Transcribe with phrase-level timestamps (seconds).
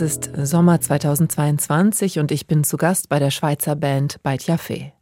[0.00, 4.92] Es ist Sommer 2022 und ich bin zu Gast bei der Schweizer Band Beit Jaffe.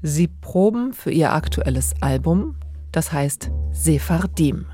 [0.00, 2.54] Sie proben für ihr aktuelles Album,
[2.92, 4.66] das heißt Sephardim.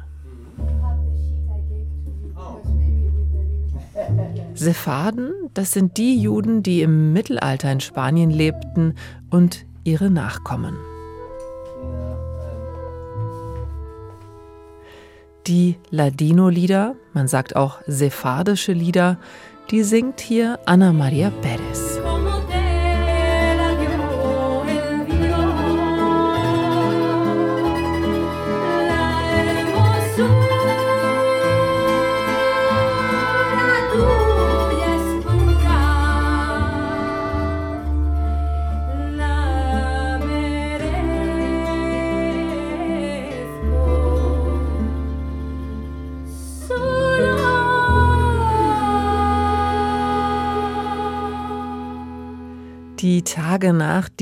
[4.53, 8.97] Sepharden, das sind die Juden, die im Mittelalter in Spanien lebten
[9.31, 10.77] und ihre Nachkommen.
[15.49, 19.19] Die Ladino-Lieder, man sagt auch sephardische Lieder,
[19.73, 21.92] die singt hier Ana Maria Perez.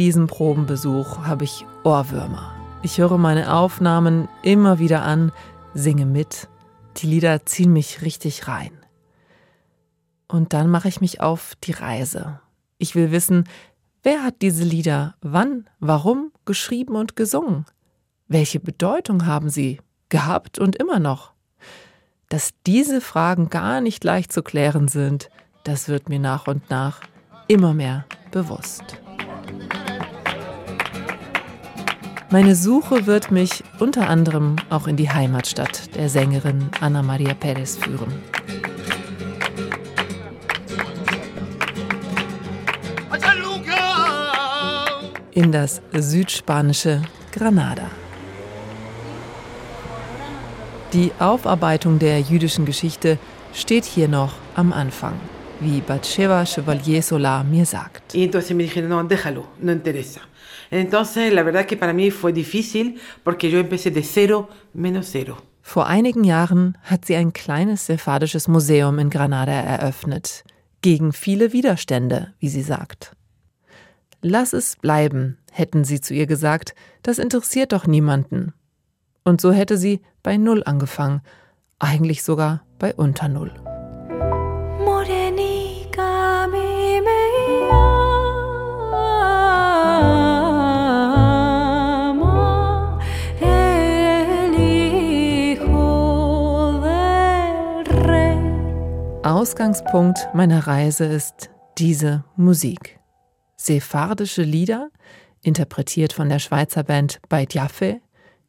[0.00, 2.54] Diesem Probenbesuch habe ich Ohrwürmer.
[2.82, 5.30] Ich höre meine Aufnahmen immer wieder an,
[5.74, 6.48] singe mit.
[6.96, 8.70] Die Lieder ziehen mich richtig rein.
[10.26, 12.40] Und dann mache ich mich auf die Reise.
[12.78, 13.44] Ich will wissen,
[14.02, 17.66] wer hat diese Lieder wann, warum geschrieben und gesungen?
[18.26, 21.34] Welche Bedeutung haben sie gehabt und immer noch?
[22.30, 25.28] Dass diese Fragen gar nicht leicht zu klären sind,
[25.64, 27.00] das wird mir nach und nach
[27.48, 28.98] immer mehr bewusst.
[32.32, 37.76] Meine Suche wird mich unter anderem auch in die Heimatstadt der Sängerin Ana Maria Perez
[37.76, 38.12] führen.
[45.32, 47.90] In das südspanische Granada.
[50.92, 53.18] Die Aufarbeitung der jüdischen Geschichte
[53.52, 55.14] steht hier noch am Anfang
[55.58, 58.14] wie Batsheva Chevalier Solar mir sagt.
[58.14, 59.02] Y entonces me dijeron, no,
[59.60, 60.20] no interesa.
[60.70, 65.42] Entonces, la verdad que para mí fue difícil porque yo empecé de cero menos cero.
[65.62, 70.44] Vor einigen Jahren hat sie ein kleines sephardisches Museum in Granada eröffnet.
[70.82, 73.14] Gegen viele Widerstände, wie sie sagt.
[74.22, 78.52] Lass es bleiben, hätten sie zu ihr gesagt, das interessiert doch niemanden.
[79.24, 81.20] Und so hätte sie bei Null angefangen,
[81.78, 83.52] eigentlich sogar bei unter Null.
[99.40, 103.00] Ausgangspunkt meiner Reise ist diese Musik.
[103.56, 104.90] Sephardische Lieder,
[105.40, 108.02] interpretiert von der Schweizer Band Beit Jaffe,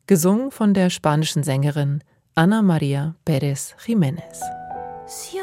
[0.05, 2.03] gesungen von der spanischen Sängerin
[2.35, 4.41] Ana Maria Pérez Jiménez.
[5.05, 5.37] Si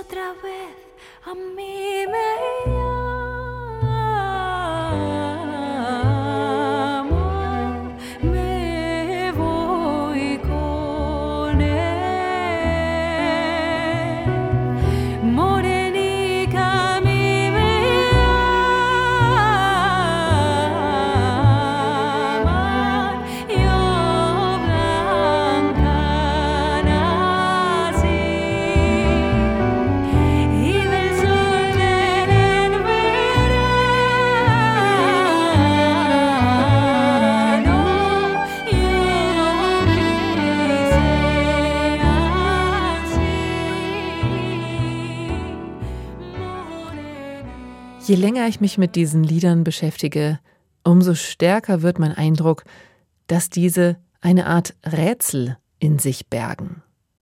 [48.09, 50.39] Je länger ich mich mit diesen Liedern beschäftige,
[50.83, 52.65] umso stärker wird mein Eindruck,
[53.27, 56.83] dass diese eine Art Rätsel in sich bergen.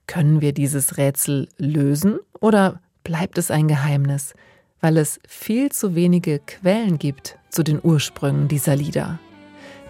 [0.07, 4.33] Können wir dieses Rätsel lösen oder bleibt es ein Geheimnis,
[4.81, 9.19] weil es viel zu wenige Quellen gibt zu den Ursprüngen dieser Lieder?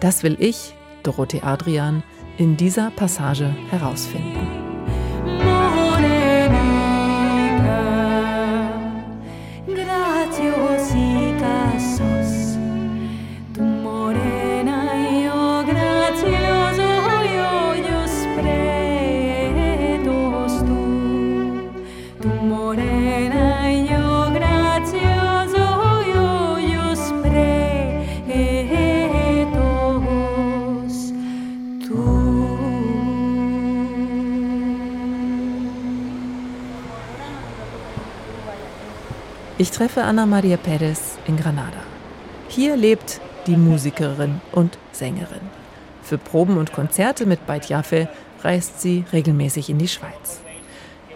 [0.00, 2.02] Das will ich, Dorothee Adrian,
[2.36, 4.63] in dieser Passage herausfinden.
[39.64, 41.80] Ich treffe Ana Maria Perez in Granada.
[42.48, 45.40] Hier lebt die Musikerin und Sängerin.
[46.02, 48.10] Für Proben und Konzerte mit Beit Jaffe
[48.42, 50.42] reist sie regelmäßig in die Schweiz.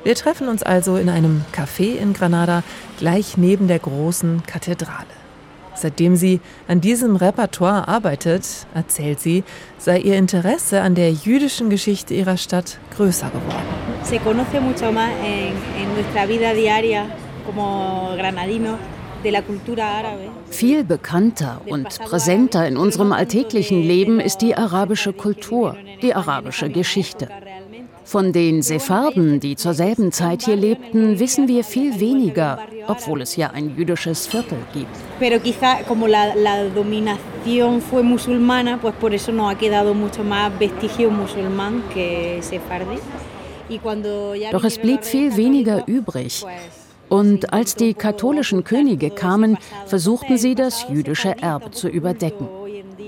[0.03, 2.63] Wir treffen uns also in einem Café in Granada,
[2.99, 5.05] gleich neben der großen Kathedrale.
[5.75, 9.45] Seitdem sie an diesem Repertoire arbeitet, erzählt sie,
[9.77, 13.67] sei ihr Interesse an der jüdischen Geschichte ihrer Stadt größer geworden.
[20.51, 27.29] Viel bekannter und präsenter in unserem alltäglichen Leben ist die arabische Kultur, die arabische Geschichte.
[28.05, 33.37] Von den Sepharden, die zur selben Zeit hier lebten, wissen wir viel weniger, obwohl es
[33.37, 34.97] ja ein jüdisches Viertel gibt.
[44.53, 46.47] Doch es blieb viel weniger übrig.
[47.09, 49.57] Und als die katholischen Könige kamen,
[49.87, 52.49] versuchten sie, das jüdische Erbe zu überdecken.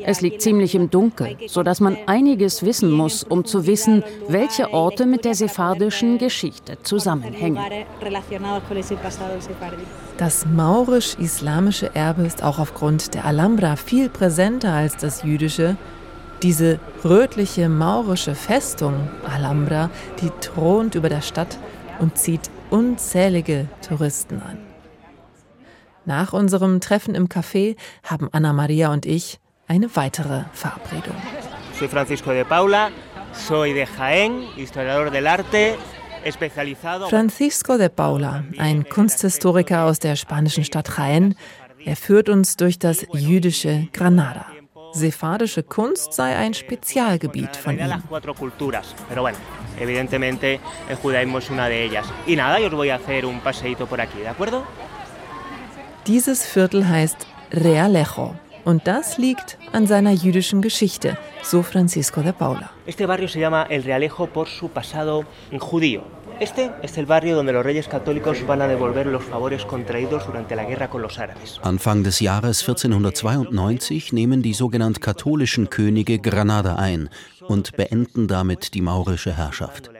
[0.04, 5.06] Es liegt ziemlich im Dunkel, sodass man einiges wissen muss, um zu wissen, welche Orte
[5.06, 7.62] mit der sephardischen Geschichte zusammenhängen.
[10.16, 15.76] Das maurisch-islamische Erbe ist auch aufgrund der Alhambra viel präsenter als das jüdische.
[16.42, 18.94] Diese rötliche maurische Festung
[19.30, 19.90] Alhambra,
[20.22, 21.58] die thront über der Stadt
[21.98, 24.58] und zieht unzählige Touristen an.
[26.06, 31.14] Nach unserem Treffen im Café haben Anna Maria und ich eine weitere Verabredung.
[31.78, 32.90] Soy Francisco de Paula,
[33.32, 35.76] soy de Jaén, historiador del arte.
[37.08, 41.34] Francisco de Paula, ein Kunsthistoriker aus der spanischen Stadt Jaén,
[41.86, 44.44] er führt uns durch das jüdische Granada.
[44.92, 48.02] Sephardische Kunst sei ein Spezialgebiet von ihm.
[49.78, 52.06] Evidentemente, el judaísmo es una de ellas.
[52.26, 54.64] Y nada, yo os voy a hacer un paseíto por aquí, ¿de acuerdo?
[56.06, 58.34] Dieses Viertel heißt Realejo
[58.64, 62.72] und das liegt an seiner jüdischen Geschichte, so Francisco de Paula.
[62.86, 65.24] Este barrio se llama El Realejo por su pasado
[65.58, 66.02] judío.
[66.40, 70.56] Este es el barrio donde los reyes católicos van a devolver los favores contraídos durante
[70.56, 71.60] la guerra con los árabes.
[71.62, 77.10] Anfang des Jahres 1492 nehmen die sogenannten katholischen Könige Granada ein
[77.46, 79.90] und beenden damit die maurische Herrschaft.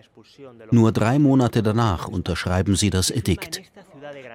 [0.71, 3.61] Nur drei Monate danach unterschreiben sie das Edikt.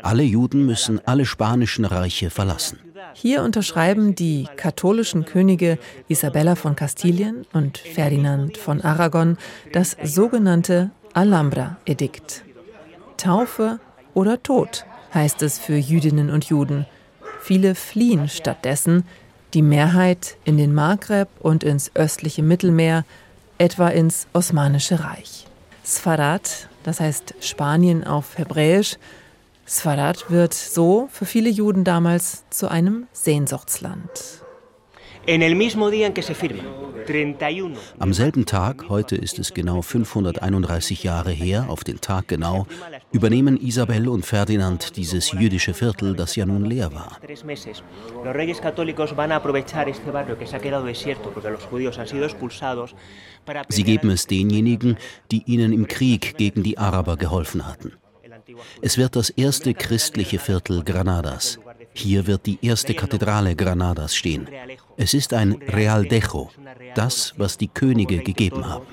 [0.03, 2.77] Alle Juden müssen alle spanischen Reiche verlassen.
[3.13, 9.37] Hier unterschreiben die katholischen Könige Isabella von Kastilien und Ferdinand von Aragon
[9.73, 12.43] das sogenannte Alhambra-Edikt.
[13.15, 13.79] Taufe
[14.13, 16.85] oder Tod heißt es für Jüdinnen und Juden.
[17.39, 19.05] Viele fliehen stattdessen,
[19.53, 23.05] die Mehrheit in den Maghreb und ins östliche Mittelmeer,
[23.57, 25.47] etwa ins Osmanische Reich.
[25.85, 28.97] Sfarad, das heißt Spanien auf Hebräisch,
[29.65, 34.43] Sfarad wird so für viele Juden damals zu einem Sehnsuchtsland.
[37.99, 42.67] Am selben Tag, heute ist es genau 531 Jahre her, auf den Tag genau,
[43.11, 47.17] übernehmen Isabel und Ferdinand dieses jüdische Viertel, das ja nun leer war.
[53.69, 54.97] Sie geben es denjenigen,
[55.31, 57.93] die ihnen im Krieg gegen die Araber geholfen hatten.
[58.81, 61.59] Es wird das erste christliche Viertel Granadas.
[61.97, 64.47] Hier wird die erste Kathedrale Granadas stehen.
[64.97, 66.51] Es ist ein Realdejo,
[66.93, 68.85] das, was die Könige gegeben haben.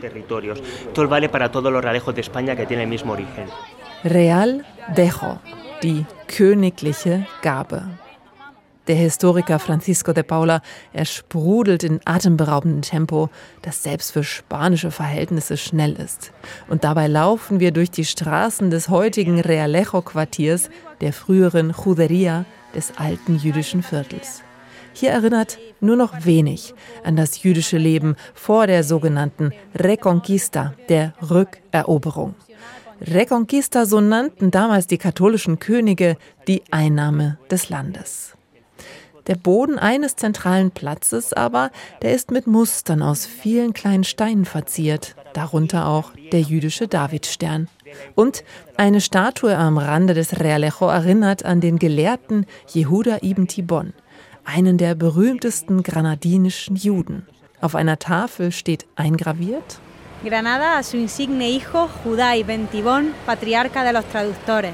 [4.04, 5.38] Realdejo,
[5.82, 7.88] die königliche Gabe.
[8.88, 10.60] Der Historiker Francisco de Paula,
[10.92, 13.30] er sprudelt in atemberaubendem Tempo,
[13.62, 16.32] das selbst für spanische Verhältnisse schnell ist.
[16.68, 20.68] Und dabei laufen wir durch die Straßen des heutigen Realejo-Quartiers,
[21.00, 24.42] der früheren Juderia, des alten jüdischen Viertels.
[24.94, 32.34] Hier erinnert nur noch wenig an das jüdische Leben vor der sogenannten Reconquista, der Rückeroberung.
[33.00, 38.34] Reconquista, so nannten damals die katholischen Könige die Einnahme des Landes.
[39.28, 41.70] Der Boden eines zentralen Platzes aber,
[42.02, 47.68] der ist mit Mustern aus vielen kleinen Steinen verziert, darunter auch der jüdische Davidstern.
[48.14, 48.44] Und
[48.76, 53.92] eine Statue am Rande des Realejo erinnert an den Gelehrten Jehuda ibn Tibon,
[54.44, 57.26] einen der berühmtesten granadinischen Juden.
[57.60, 59.80] Auf einer Tafel steht eingraviert
[60.24, 64.72] Granada a su insigne hijo Judá ibn Tibon, patriarca de los traductores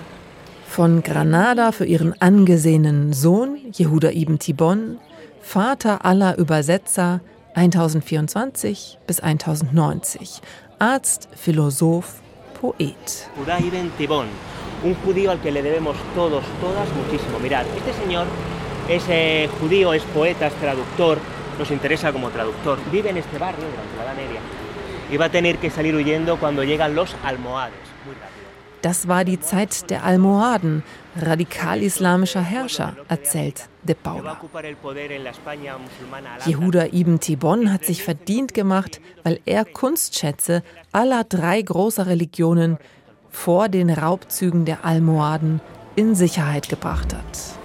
[0.69, 4.99] von Granada für ihren angesehenen Sohn Jehuda ibn Tibon,
[5.41, 7.21] Vater aller Übersetzer
[7.55, 10.43] 1024 bis 1090,
[10.79, 12.21] Arzt, Philosoph,
[12.61, 12.97] Poet.
[13.37, 14.27] Jehuda ibn Tibon,
[14.83, 17.39] un judío al que le debemos todos, todas muchísimo.
[17.39, 18.27] Mirad, este señor
[18.89, 21.19] es eh, judío, es poeta, es traductor,
[21.59, 24.41] nos interesa como traductor, vive en este barrio durante la Edad Media
[25.11, 27.88] y va a tener que salir huyendo cuando llegan los almohades.
[28.83, 30.85] Das war die Zeit der Almohaden,
[31.17, 34.41] radikal-islamischer Herrscher, erzählt de Paula.
[36.47, 42.79] Jehuda ibn Tibon hat sich verdient gemacht, weil er Kunstschätze aller drei großer Religionen
[43.31, 45.61] vor den Raubzügen der Almohaden
[45.97, 47.59] in Sicherheit gebracht hat.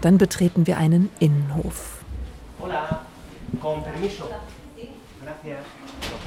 [0.00, 2.04] Dann betreten wir einen Innenhof.
[2.60, 3.00] Hola,
[3.60, 4.30] con permiso.
[5.24, 5.75] Gracias.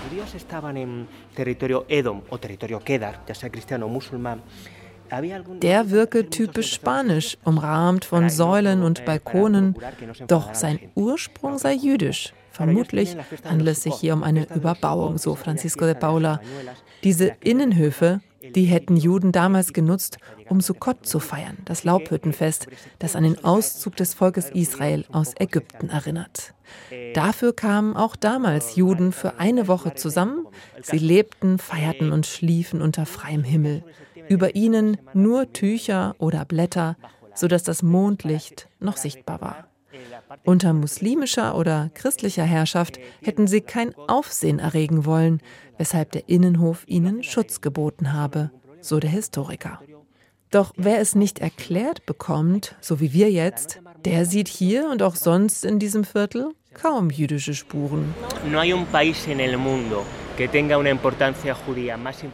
[0.09, 4.41] Judíos estaban en territorio Edom o territorio Kedar, ya sea cristiano o musulmán.
[5.61, 9.75] Der wirke typisch spanisch, umrahmt von Säulen und Balkonen,
[10.27, 12.33] doch sein Ursprung sei jüdisch.
[12.59, 16.41] Vermutlich handelt es sich hier um eine Überbauung, so Francisco de Paula.
[17.05, 18.19] Diese Innenhöfe,
[18.53, 20.17] die hätten Juden damals genutzt,
[20.49, 22.67] um Sukkot zu feiern, das Laubhüttenfest,
[22.99, 26.53] das an den Auszug des Volkes Israel aus Ägypten erinnert.
[27.13, 30.45] Dafür kamen auch damals Juden für eine Woche zusammen.
[30.81, 33.85] Sie lebten, feierten und schliefen unter freiem Himmel.
[34.27, 36.97] Über ihnen nur Tücher oder Blätter,
[37.33, 39.69] sodass das Mondlicht noch sichtbar war.
[40.43, 45.41] Unter muslimischer oder christlicher Herrschaft hätten sie kein Aufsehen erregen wollen,
[45.77, 49.81] weshalb der Innenhof ihnen Schutz geboten habe, so der Historiker.
[50.51, 55.15] Doch wer es nicht erklärt bekommt, so wie wir jetzt, der sieht hier und auch
[55.15, 58.13] sonst in diesem Viertel kaum jüdische Spuren.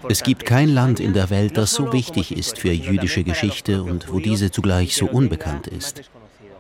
[0.08, 4.12] Es gibt kein Land in der Welt, das so wichtig ist für jüdische Geschichte und
[4.14, 6.10] wo diese zugleich so unbekannt ist.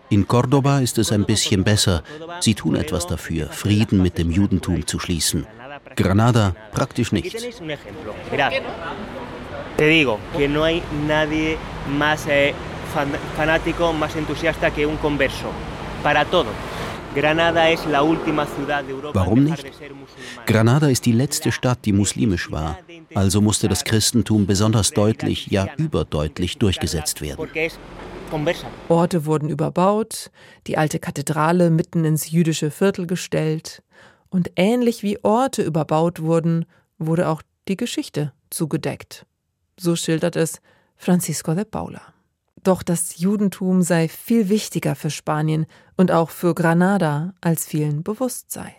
[0.09, 2.03] In Cordoba ist es ein bisschen besser.
[2.39, 5.45] Sie tun etwas dafür, Frieden mit dem Judentum zu schließen.
[5.95, 7.43] Granada praktisch nichts.
[9.77, 11.57] Te digo que no hay nadie
[11.97, 12.53] más eh,
[13.35, 15.51] fanático, más entusiasta que un converso.
[16.01, 16.49] Para todo.
[19.13, 19.65] Warum nicht?
[20.45, 22.77] Granada ist die letzte Stadt, die muslimisch war.
[23.13, 27.47] Also musste das Christentum besonders deutlich, ja überdeutlich durchgesetzt werden.
[28.89, 30.31] Orte wurden überbaut,
[30.67, 33.83] die alte Kathedrale mitten ins jüdische Viertel gestellt.
[34.29, 36.65] Und ähnlich wie Orte überbaut wurden,
[36.97, 39.25] wurde auch die Geschichte zugedeckt.
[39.79, 40.61] So schildert es
[40.97, 42.01] Francisco de Paula.
[42.63, 48.51] Doch das Judentum sei viel wichtiger für Spanien und auch für Granada, als vielen bewusst
[48.51, 48.75] sei.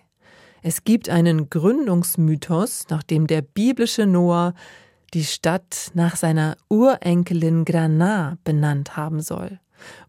[0.62, 4.54] Es gibt einen Gründungsmythos, nach dem der biblische Noah
[5.16, 9.60] die Stadt nach seiner Urenkelin Granada benannt haben soll.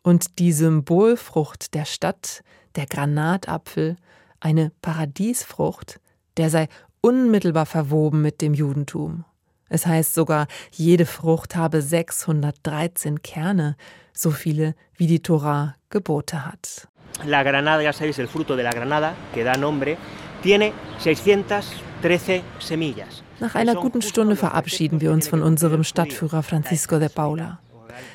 [0.03, 2.43] Und die Symbolfrucht der Stadt,
[2.75, 3.95] der Granatapfel,
[4.41, 6.01] eine Paradiesfrucht,
[6.35, 6.67] der sei
[6.99, 9.23] unmittelbar verwoben mit dem Judentum.
[9.69, 13.77] Es heißt sogar, jede Frucht habe 613 Kerne,
[14.11, 16.89] so viele wie die Torah Gebote hat.
[17.23, 19.97] La granada, ya sabéis, el fruto de la granada, que da nombre,
[20.43, 23.23] tiene 613 semillas.
[23.39, 27.59] Nach einer guten Stunde verabschieden wir uns von unserem Stadtführer Francisco de Paula.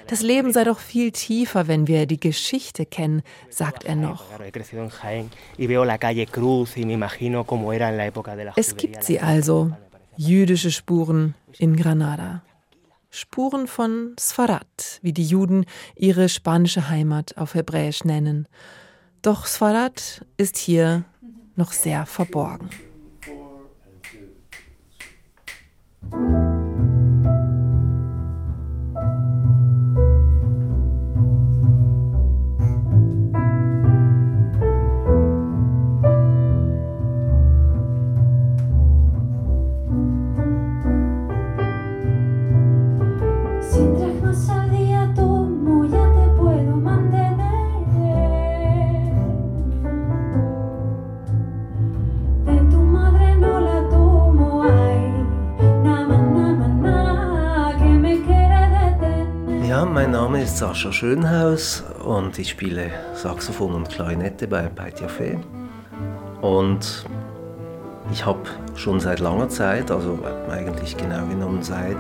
[0.07, 4.25] Das Leben sei doch viel tiefer, wenn wir die Geschichte kennen, sagt er noch.
[8.57, 9.73] Es gibt sie also,
[10.17, 12.43] jüdische Spuren in Granada.
[13.11, 18.49] Spuren von Sfarad, wie die Juden ihre spanische Heimat auf Hebräisch nennen.
[19.21, 21.05] Doch Sfarad ist hier
[21.55, 22.71] noch sehr verborgen.
[26.11, 26.62] Thank you.
[60.43, 65.39] Ist Sascha Schönhaus und ich spiele Saxophon und Klarinette bei Peitjafé.
[66.41, 67.05] Und
[68.13, 68.41] ich habe
[68.77, 71.97] schon seit langer Zeit, also eigentlich genau genommen seit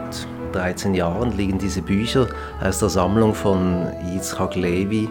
[0.52, 2.28] 13 Jahren, liegen diese Bücher
[2.62, 5.10] aus der Sammlung von Yitzhak Levi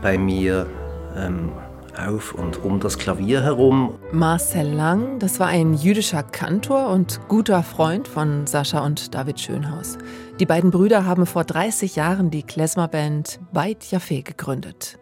[0.00, 0.66] bei mir
[1.14, 1.52] ähm,
[1.98, 3.98] auf und um das Klavier herum.
[4.12, 9.98] Marcel Lang, das war ein jüdischer Kantor und guter Freund von Sascha und David Schönhaus.
[10.38, 14.98] Die beiden Brüder haben vor 30 Jahren die Klezmer-Band Beit Jaffe gegründet.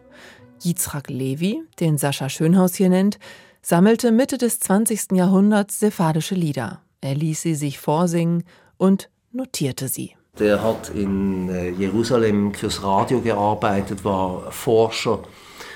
[0.63, 3.19] Yitzhak Levi, den Sascha Schönhaus hier nennt,
[3.61, 5.11] sammelte Mitte des 20.
[5.11, 6.81] Jahrhunderts sephardische Lieder.
[7.01, 8.43] Er ließ sie sich vorsingen
[8.77, 10.15] und notierte sie.
[10.39, 15.19] Der hat in äh, Jerusalem fürs Radio gearbeitet, war Forscher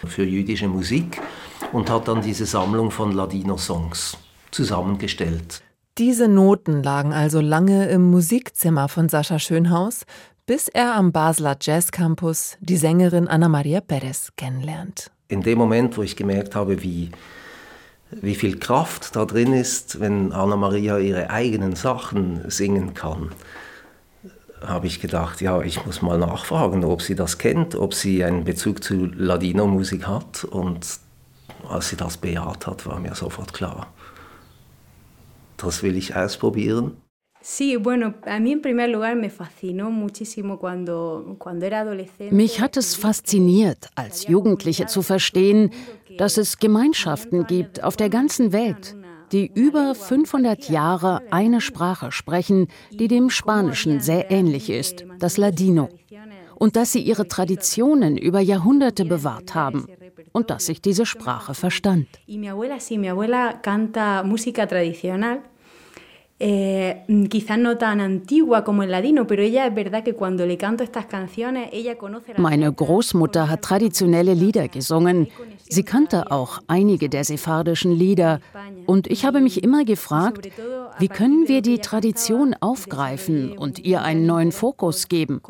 [0.05, 1.21] für jüdische Musik
[1.73, 4.17] und hat dann diese Sammlung von Ladiner Songs
[4.51, 5.61] zusammengestellt.
[5.97, 10.05] Diese Noten lagen also lange im Musikzimmer von Sascha Schönhaus,
[10.45, 15.11] bis er am Basler Jazz Campus die Sängerin Anna Maria Perez kennenlernt.
[15.27, 17.11] In dem Moment, wo ich gemerkt habe, wie,
[18.11, 23.29] wie viel Kraft da drin ist, wenn Anna Maria ihre eigenen Sachen singen kann,
[24.65, 28.43] habe ich gedacht, ja, ich muss mal nachfragen, ob sie das kennt, ob sie einen
[28.43, 30.43] Bezug zu Ladino-Musik hat.
[30.43, 30.85] Und
[31.67, 33.87] als sie das bejaht hat, war mir sofort klar,
[35.57, 36.97] das will ich ausprobieren.
[42.31, 45.71] Mich hat es fasziniert, als Jugendliche zu verstehen,
[46.17, 48.93] dass es Gemeinschaften gibt auf der ganzen Welt,
[49.31, 55.89] die über 500 Jahre eine Sprache sprechen, die dem Spanischen sehr ähnlich ist, das Ladino.
[56.55, 59.87] Und dass sie ihre Traditionen über Jahrhunderte bewahrt haben
[60.31, 62.07] und dass ich diese Sprache verstand.
[66.39, 70.57] Eh, quizás no tan antigua como el ladino, pero ella es verdad que cuando le
[70.57, 75.27] canto estas canciones, ella conoce Meine Großmutter hat traditionelle Lieder gesungen.
[75.67, 78.39] Sie kannte auch einige der sephardischen Lieder.
[78.87, 80.49] Und ich habe mich immer gefragt,
[80.97, 85.41] wie können wir die Tradition aufgreifen und ihr einen neuen Fokus geben?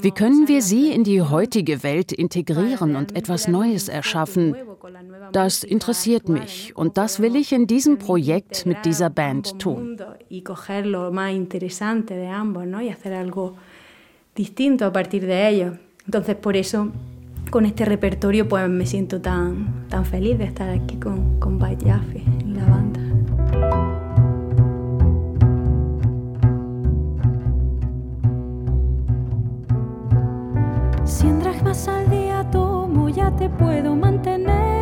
[0.00, 4.56] Wie können wir sie in die heutige Welt integrieren und etwas Neues erschaffen?
[5.32, 9.98] Das interessiert mich und das will ich in diesem Projekt mit dieser Band tun.
[10.30, 12.80] Y coger lo más interesante de ambos, ¿no?
[12.80, 13.56] Y hacer algo
[14.34, 15.76] distinto a partir de ellos.
[16.06, 16.92] Entonces, por eso,
[17.50, 22.22] con este repertorio, pues me siento tan, tan feliz de estar aquí con, con Bayafe
[22.40, 23.00] en la banda.
[31.04, 34.79] Si en dracmas al día tomo, ya te puedo mantener.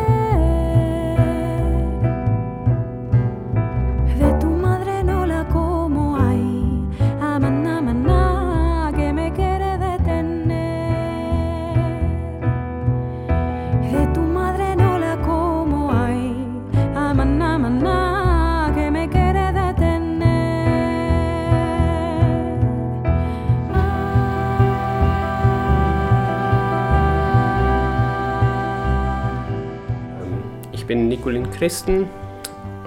[30.89, 32.09] Bin Nicolin Christen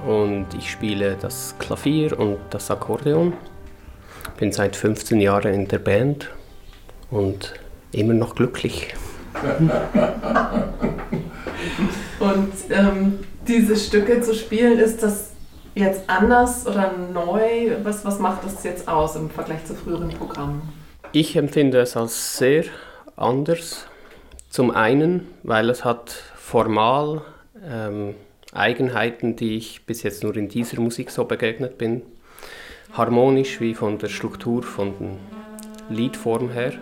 [0.04, 3.32] und ich spiele das Klavier und das Akkordeon.
[4.40, 6.28] Bin seit 15 Jahren in der Band
[7.12, 7.54] und
[7.92, 8.92] immer noch glücklich.
[12.18, 15.30] und ähm, diese Stücke zu spielen, ist das
[15.76, 17.76] jetzt anders oder neu?
[17.84, 20.60] Was, was macht das jetzt aus im Vergleich zu früheren Programmen?
[21.12, 22.64] Ich empfinde es als sehr
[23.14, 23.86] anders.
[24.50, 27.22] Zum einen, weil es hat formal
[27.64, 28.14] ähm,
[28.53, 32.03] Eigenheiten, die ich bis jetzt nur in dieser Musik so begegnet bin.
[32.92, 36.75] Harmonisch wie von der Struktur, von der Liedform her.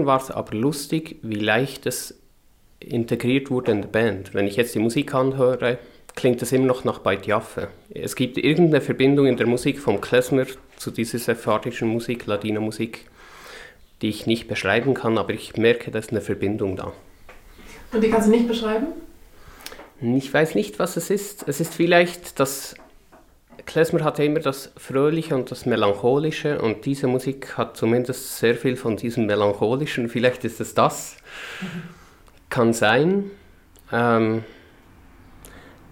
[0.00, 2.18] Anderen war es aber lustig, wie leicht es
[2.80, 4.34] integriert wurde in der Band.
[4.34, 5.78] Wenn ich jetzt die Musik anhöre,
[6.14, 7.68] klingt es immer noch nach Beit Jaffe.
[7.90, 13.06] Es gibt irgendeine Verbindung in der Musik vom Klezmer zu dieser sephardischen Musik, Ladino-Musik,
[14.00, 16.92] die ich nicht beschreiben kann, aber ich merke, da ist eine Verbindung da.
[17.92, 18.86] Und die kannst du nicht beschreiben?
[20.00, 21.46] Ich weiß nicht, was es ist.
[21.46, 22.74] Es ist vielleicht das
[23.66, 28.76] Klezmer hatte immer das Fröhliche und das Melancholische und diese Musik hat zumindest sehr viel
[28.76, 30.08] von diesem Melancholischen.
[30.08, 31.16] Vielleicht ist es das.
[32.48, 33.30] Kann sein.
[33.92, 34.44] Ähm,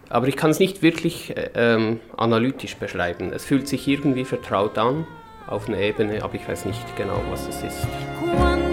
[0.09, 3.33] aber ich kann es nicht wirklich äh, ähm, analytisch beschreiben.
[3.33, 5.07] Es fühlt sich irgendwie vertraut an
[5.47, 8.68] auf einer Ebene, aber ich weiß nicht genau, was es ist.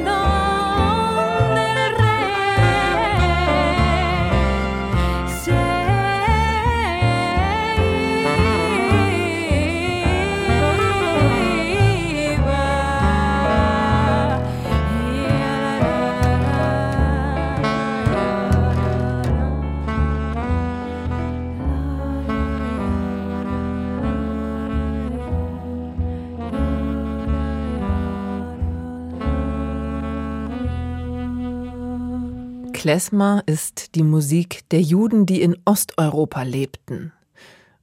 [32.85, 37.13] Klezmer ist die Musik der Juden, die in Osteuropa lebten.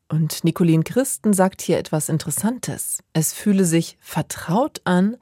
[0.08, 3.00] Und Nicolin Christen sagt hier etwas Interessantes.
[3.12, 5.16] Es fühle sich vertraut an,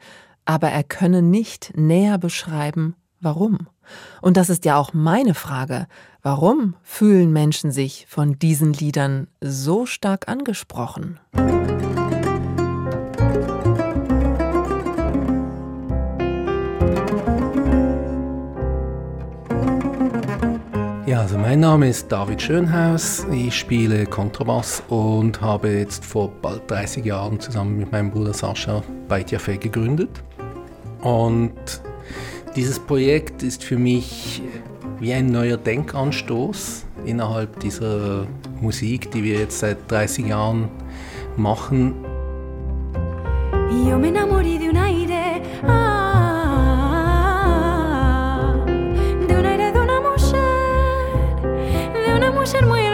[0.44, 3.68] aber er könne nicht näher beschreiben, warum.
[4.20, 5.86] Und das ist ja auch meine Frage.
[6.20, 11.18] Warum fühlen Menschen sich von diesen Liedern so stark angesprochen?
[21.10, 23.26] Ja, also mein Name ist David Schönhaus.
[23.32, 28.80] Ich spiele Kontrabass und habe jetzt vor bald 30 Jahren zusammen mit meinem Bruder Sascha
[29.08, 30.22] Beitjafé gegründet.
[31.00, 31.50] Und
[32.54, 34.40] dieses Projekt ist für mich
[35.00, 38.28] wie ein neuer Denkanstoß innerhalb dieser
[38.60, 40.68] Musik, die wir jetzt seit 30 Jahren
[41.36, 41.92] machen.
[43.84, 44.76] Yo me enamoré de un
[52.40, 52.89] mujer muy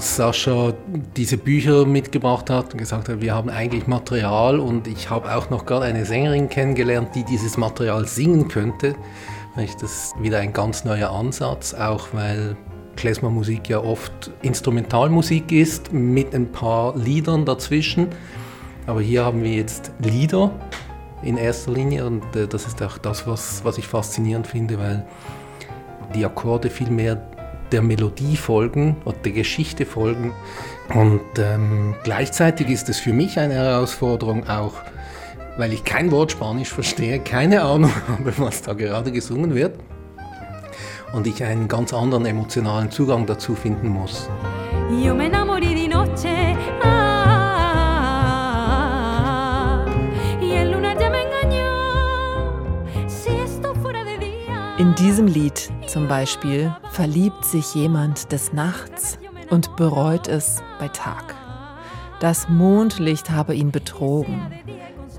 [0.00, 0.72] als Sascha
[1.14, 5.50] diese Bücher mitgebracht hat und gesagt hat, wir haben eigentlich Material und ich habe auch
[5.50, 8.94] noch gerade eine Sängerin kennengelernt, die dieses Material singen könnte.
[9.56, 12.56] Das ist wieder ein ganz neuer Ansatz, auch weil
[12.96, 18.08] Klezmermusik ja oft Instrumentalmusik ist mit ein paar Liedern dazwischen.
[18.86, 20.50] Aber hier haben wir jetzt Lieder
[21.22, 25.06] in erster Linie und äh, das ist auch das, was, was ich faszinierend finde, weil
[26.14, 27.20] die Akkorde viel mehr
[27.72, 30.32] der Melodie folgen oder der Geschichte folgen.
[30.94, 34.74] Und ähm, gleichzeitig ist es für mich eine Herausforderung auch,
[35.56, 39.78] weil ich kein Wort Spanisch verstehe, keine Ahnung habe, was da gerade gesungen wird.
[41.12, 44.28] Und ich einen ganz anderen emotionalen Zugang dazu finden muss.
[44.90, 45.74] Yo me enamoré
[54.80, 59.18] In diesem Lied zum Beispiel verliebt sich jemand des Nachts
[59.50, 61.36] und bereut es bei Tag.
[62.18, 64.40] Das Mondlicht habe ihn betrogen.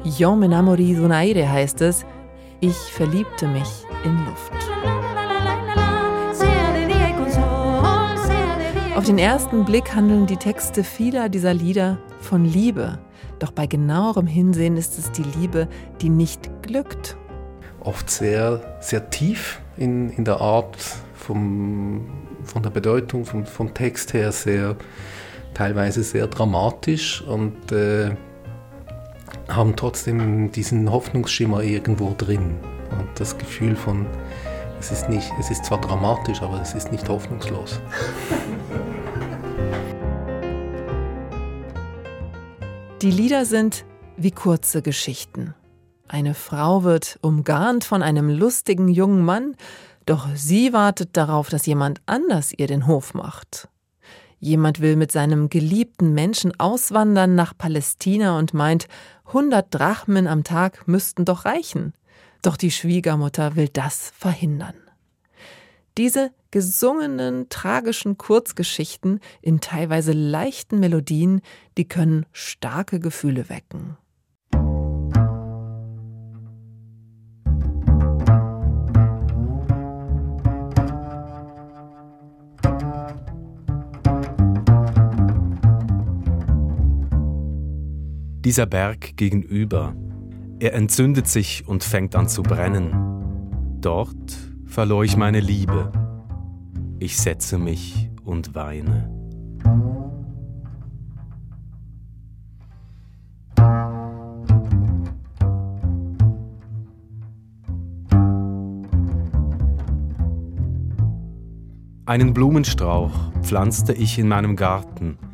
[0.03, 2.07] Yo me enamoré de un aire heißt es,
[2.59, 4.51] ich verliebte mich in Luft.
[8.95, 12.97] Auf den ersten Blick handeln die Texte vieler dieser Lieder von Liebe.
[13.37, 15.67] Doch bei genauerem Hinsehen ist es die Liebe,
[16.01, 17.15] die nicht glückt
[17.81, 20.77] oft sehr, sehr tief in, in der Art,
[21.13, 22.09] vom,
[22.43, 24.75] von der Bedeutung, vom, vom Text her sehr,
[25.53, 28.11] teilweise sehr dramatisch und äh,
[29.47, 32.57] haben trotzdem diesen Hoffnungsschimmer irgendwo drin
[32.91, 34.05] und das Gefühl von,
[34.79, 37.79] es ist, nicht, es ist zwar dramatisch, aber es ist nicht hoffnungslos.
[43.01, 43.85] Die Lieder sind
[44.17, 45.55] wie kurze Geschichten.
[46.11, 49.55] Eine Frau wird umgarnt von einem lustigen jungen Mann,
[50.05, 53.69] doch sie wartet darauf, dass jemand anders ihr den Hof macht.
[54.37, 58.89] Jemand will mit seinem geliebten Menschen auswandern nach Palästina und meint,
[59.31, 61.93] hundert Drachmen am Tag müssten doch reichen.
[62.41, 64.75] Doch die Schwiegermutter will das verhindern.
[65.97, 71.39] Diese gesungenen, tragischen Kurzgeschichten in teilweise leichten Melodien,
[71.77, 73.95] die können starke Gefühle wecken.
[88.43, 89.95] Dieser Berg gegenüber,
[90.59, 93.77] er entzündet sich und fängt an zu brennen.
[93.81, 95.91] Dort verlor ich meine Liebe.
[96.97, 99.11] Ich setze mich und weine.
[112.07, 113.11] Einen Blumenstrauch
[113.43, 115.19] pflanzte ich in meinem Garten–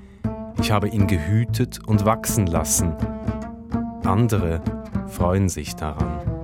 [0.67, 2.93] ich habe ihn gehütet und wachsen lassen.
[4.03, 4.61] Andere
[5.07, 6.36] freuen sich daran.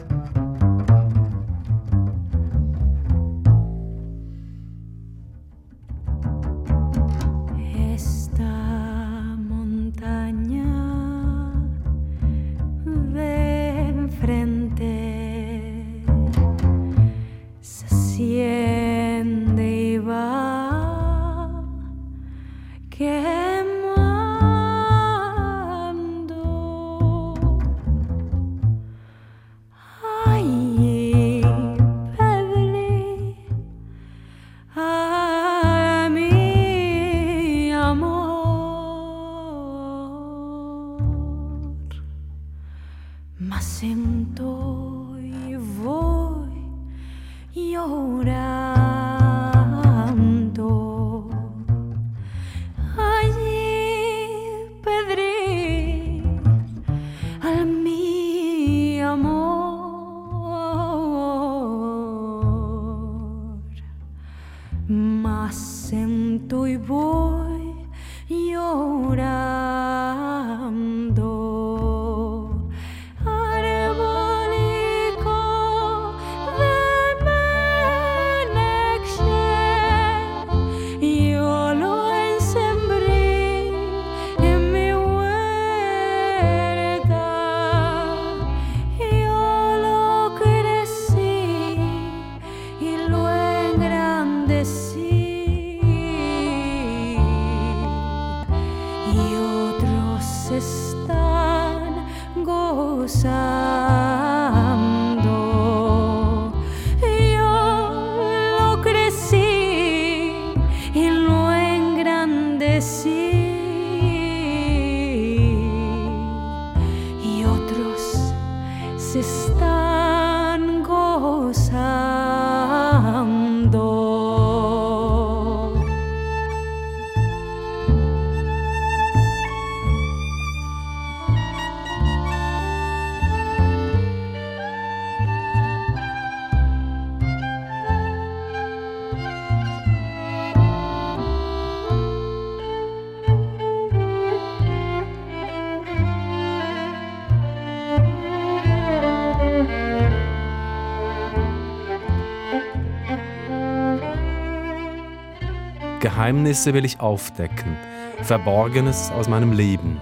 [156.04, 157.78] Geheimnisse will ich aufdecken,
[158.24, 160.02] Verborgenes aus meinem Leben.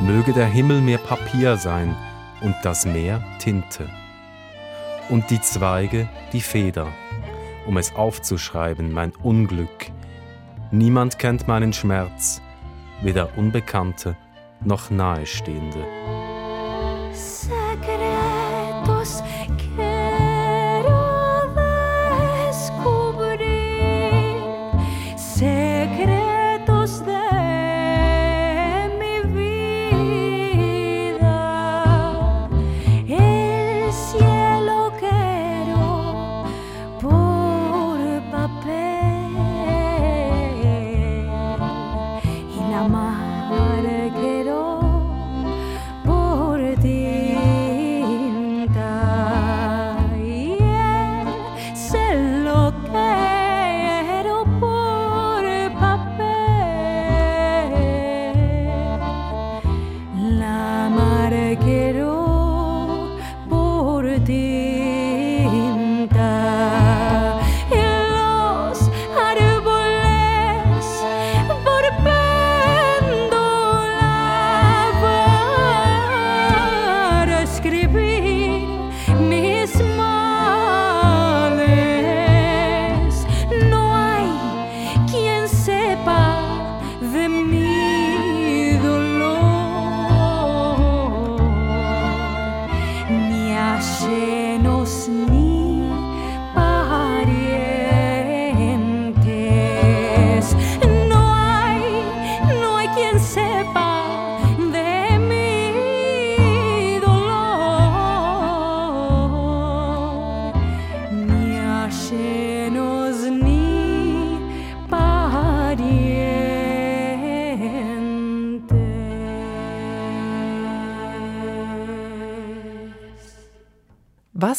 [0.00, 1.94] Möge der Himmel mir Papier sein
[2.40, 3.88] und das Meer Tinte.
[5.08, 6.88] Und die Zweige die Feder,
[7.66, 9.92] um es aufzuschreiben, mein Unglück.
[10.72, 12.42] Niemand kennt meinen Schmerz,
[13.00, 14.16] weder Unbekannte
[14.64, 15.84] noch Nahestehende.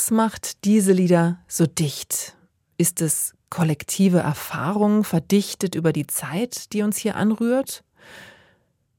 [0.08, 2.38] Was macht diese Lieder so dicht?
[2.78, 7.84] Ist es kollektive Erfahrung, verdichtet über die Zeit, die uns hier anrührt?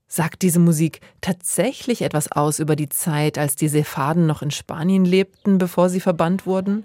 [0.06, 5.06] Sagt diese Musik tatsächlich etwas aus über die Zeit, als die Sephaden noch in Spanien
[5.06, 6.84] lebten, bevor sie verbannt wurden?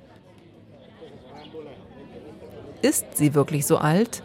[2.81, 4.23] Ist sie wirklich so alt?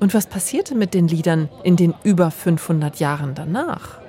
[0.00, 4.00] Und was passierte mit den Liedern in den über 500 Jahren danach?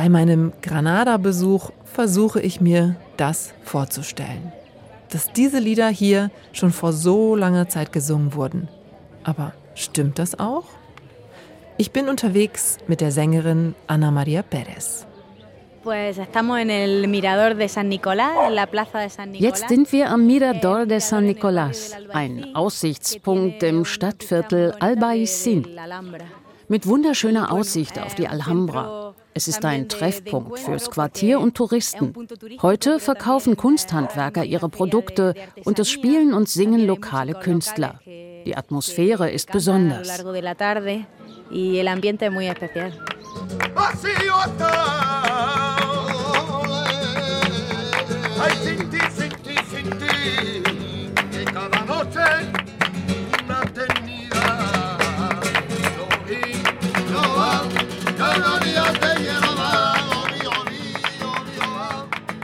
[0.00, 4.50] Bei meinem Granada-Besuch versuche ich mir das vorzustellen.
[5.10, 8.68] Dass diese Lieder hier schon vor so langer Zeit gesungen wurden.
[9.24, 10.64] Aber stimmt das auch?
[11.76, 15.04] Ich bin unterwegs mit der Sängerin Ana Maria Pérez.
[19.34, 25.66] Jetzt sind wir am Mirador de San Nicolás, ein Aussichtspunkt im Stadtviertel Albaicín
[26.68, 29.14] mit wunderschöner Aussicht auf die Alhambra.
[29.32, 32.14] Es ist ein Treffpunkt fürs Quartier und Touristen.
[32.62, 38.00] Heute verkaufen Kunsthandwerker ihre Produkte und es spielen und singen lokale Künstler.
[38.06, 40.22] Die Atmosphäre ist besonders.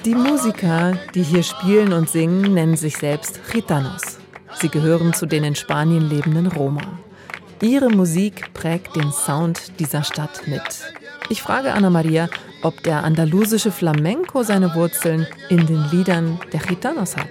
[0.07, 4.21] Die Musiker, die hier spielen und singen, nennen sich selbst Gitanos.
[4.55, 7.01] Sie gehören zu den in Spanien lebenden Roma.
[7.61, 10.62] Ihre Musik prägt den Sound dieser Stadt mit.
[11.29, 12.29] Ich frage Anna Maria,
[12.62, 17.27] ob der andalusische Flamenco seine Wurzeln in den Liedern der Gitanos hat.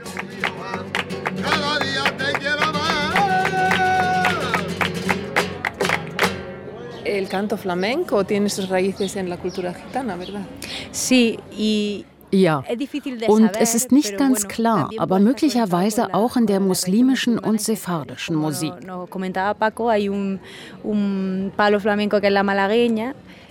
[7.06, 10.42] El canto flamenco tiene sus raíces en la cultura gitana, ¿verdad?
[10.92, 12.64] Sí, y ja,
[13.28, 18.74] und es ist nicht ganz klar, aber möglicherweise auch in der muslimischen und sephardischen Musik.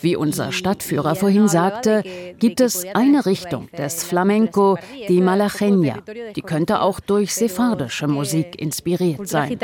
[0.00, 2.02] Wie unser Stadtführer vorhin sagte,
[2.38, 4.76] gibt es eine Richtung des Flamenco,
[5.08, 5.96] die Malagueña.
[6.34, 9.58] Die könnte auch durch sephardische Musik inspiriert sein.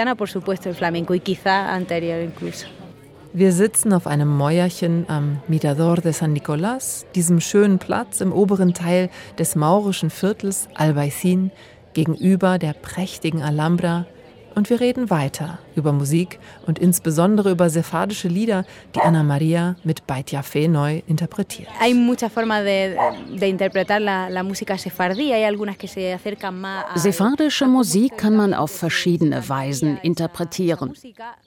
[3.32, 8.74] Wir sitzen auf einem Mäuerchen am Mirador de San Nicolás, diesem schönen Platz im oberen
[8.74, 11.50] Teil des maurischen Viertels Albaicín,
[11.92, 14.06] gegenüber der prächtigen Alhambra
[14.54, 20.06] und wir reden weiter über Musik und insbesondere über sephardische Lieder, die Anna Maria mit
[20.06, 21.68] Beit Yafé neu interpretiert.
[21.80, 22.96] Hay muchas formas de,
[23.38, 25.32] de interpretar la, la música sefardí.
[25.32, 30.94] Hay algunas que se acercan más a Sephardische Musik kann man auf verschiedene Weisen interpretieren.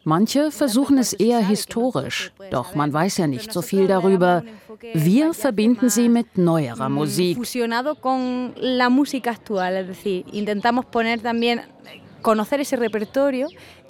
[0.04, 4.44] Manche versuchen es eher historisch, doch man weiß ja nicht so viel darüber.
[4.94, 7.38] Wir verbinden sie mit neuerer Musik.
[12.24, 13.83] Fusionado con la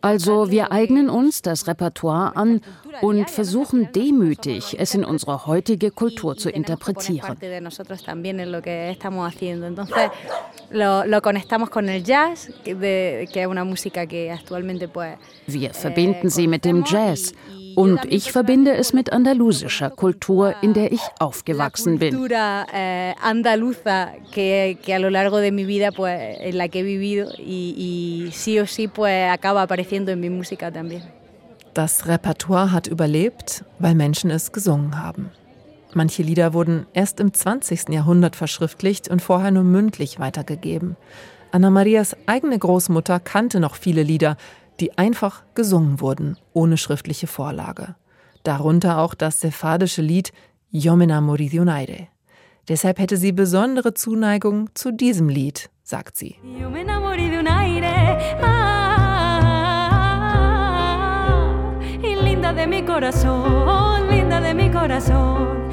[0.00, 2.60] also wir eignen uns das Repertoire an
[3.00, 7.36] und versuchen demütig, es in unsere heutige Kultur zu interpretieren.
[15.46, 17.32] Wir verbinden sie mit dem Jazz
[17.74, 22.30] und ich verbinde es mit andalusischer Kultur, in der ich aufgewachsen bin.
[22.30, 26.82] Eh, andaluza que, que a lo largo de mi vida pues en la que he
[26.82, 31.02] vivido y sí o sí pues acaba apareciendo en mi música también.
[31.74, 35.30] Das Repertoire hat überlebt, weil Menschen es gesungen haben.
[35.94, 37.90] Manche Lieder wurden erst im 20.
[37.90, 40.96] Jahrhundert verschriftlicht und vorher nur mündlich weitergegeben.
[41.50, 44.36] Anna Marias eigene Großmutter kannte noch viele Lieder,
[44.80, 47.94] die einfach gesungen wurden, ohne schriftliche Vorlage.
[48.42, 50.32] Darunter auch das sephardische Lied
[50.70, 52.08] Yomena Moridionaire.
[52.68, 56.40] Deshalb hätte sie besondere Zuneigung zu diesem Lied, sagt sie.
[62.24, 65.68] Linda de mi corazón, linda de mi corazón.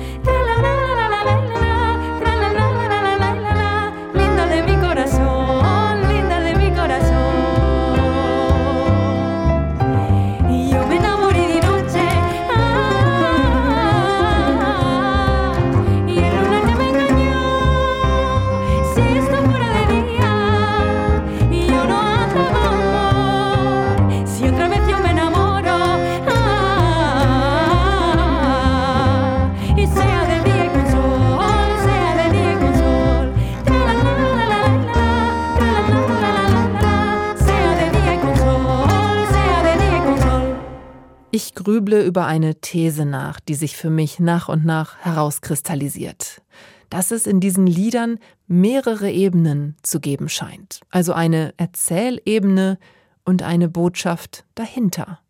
[41.42, 46.42] Ich grüble über eine These nach, die sich für mich nach und nach herauskristallisiert.
[46.90, 50.82] Dass es in diesen Liedern mehrere Ebenen zu geben scheint.
[50.90, 52.78] Also eine Erzählebene
[53.24, 55.22] und eine Botschaft dahinter.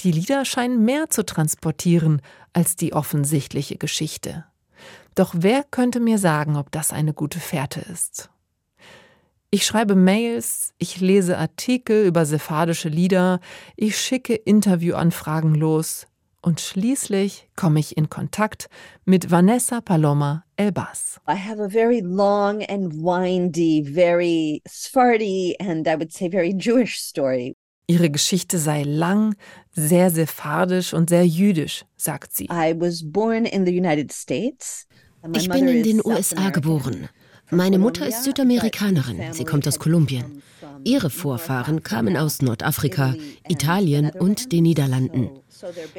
[0.00, 2.20] Die Lieder scheinen mehr zu transportieren
[2.52, 4.44] als die offensichtliche Geschichte.
[5.14, 8.28] Doch wer könnte mir sagen, ob das eine gute Fährte ist?
[9.50, 13.40] Ich schreibe Mails, ich lese Artikel über sephardische Lieder,
[13.76, 16.06] ich schicke Interviewanfragen los
[16.42, 18.68] und schließlich komme ich in Kontakt
[19.06, 21.18] mit Vanessa Paloma Elbas.
[21.26, 27.00] I have a very long and windy, very Sephardi and I would say very Jewish
[27.00, 27.56] story.
[27.86, 29.34] Ihre Geschichte sei lang,
[29.70, 32.50] sehr sephardisch und sehr jüdisch, sagt sie.
[32.50, 34.86] I was born in the United States.
[35.32, 37.08] Ich bin in den USA geboren.
[37.50, 40.42] Meine Mutter ist Südamerikanerin, sie kommt aus Kolumbien.
[40.84, 43.14] Ihre Vorfahren kamen aus Nordafrika,
[43.48, 45.30] Italien und den Niederlanden.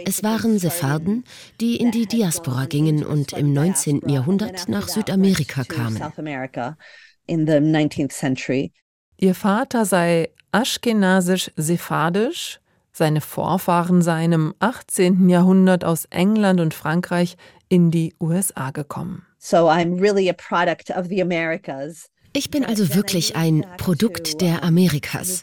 [0.05, 1.23] Es waren Sepharden,
[1.59, 4.07] die in die Diaspora gingen und im 19.
[4.07, 6.01] Jahrhundert nach Südamerika kamen.
[9.17, 12.59] Ihr Vater sei aschkenasisch-sephardisch,
[12.91, 15.29] seine Vorfahren seien im 18.
[15.29, 17.37] Jahrhundert aus England und Frankreich
[17.69, 19.25] in die USA gekommen.
[19.41, 22.09] So I'm really a product of the Americas.
[22.33, 25.41] Ich bin also wirklich ein Produkt der Amerikas.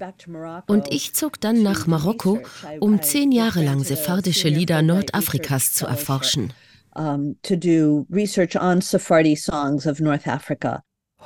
[0.66, 2.40] Und ich zog dann nach Marokko,
[2.78, 6.52] um zehn Jahre lang sephardische Lieder Nordafrikas zu erforschen.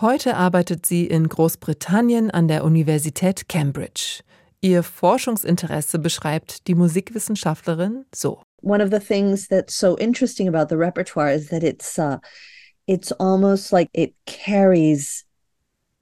[0.01, 4.23] Heute arbeitet sie in Großbritannien an der Universität Cambridge.
[4.63, 8.43] Ihr Forschungsinteresse beschreibt die Musikwissenschaftlerin so.
[8.63, 12.19] One of the things that's so interesting about the repertoire is that it's uh,
[12.91, 15.25] it's almost like it carries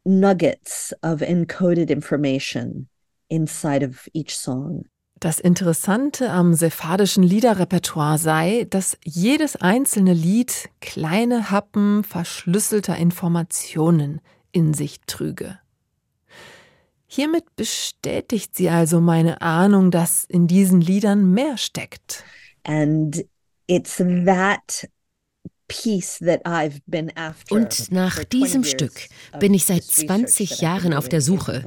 [0.07, 2.89] nuggets of encoded information
[3.29, 4.87] inside of each song.
[5.21, 14.23] Das Interessante am sephardischen Liederrepertoire sei, dass jedes einzelne Lied kleine Happen verschlüsselter Informationen
[14.53, 15.59] in sich trüge.
[17.07, 22.25] Hiermit bestätigt sie also meine Ahnung, dass in diesen Liedern mehr steckt.
[22.65, 23.25] And
[23.67, 24.89] it's that
[27.51, 29.09] und nach diesem Stück
[29.39, 31.65] bin ich seit 20 Jahren auf der Suche.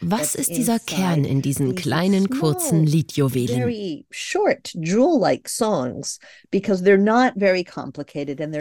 [0.00, 4.04] Was ist dieser Kern in diesen kleinen, kurzen Liedjuwelen?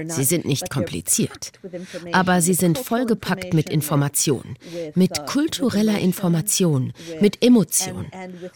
[0.09, 1.51] Sie sind nicht kompliziert,
[2.11, 4.57] aber sie sind vollgepackt mit Information,
[4.95, 8.07] mit kultureller Information, mit Emotion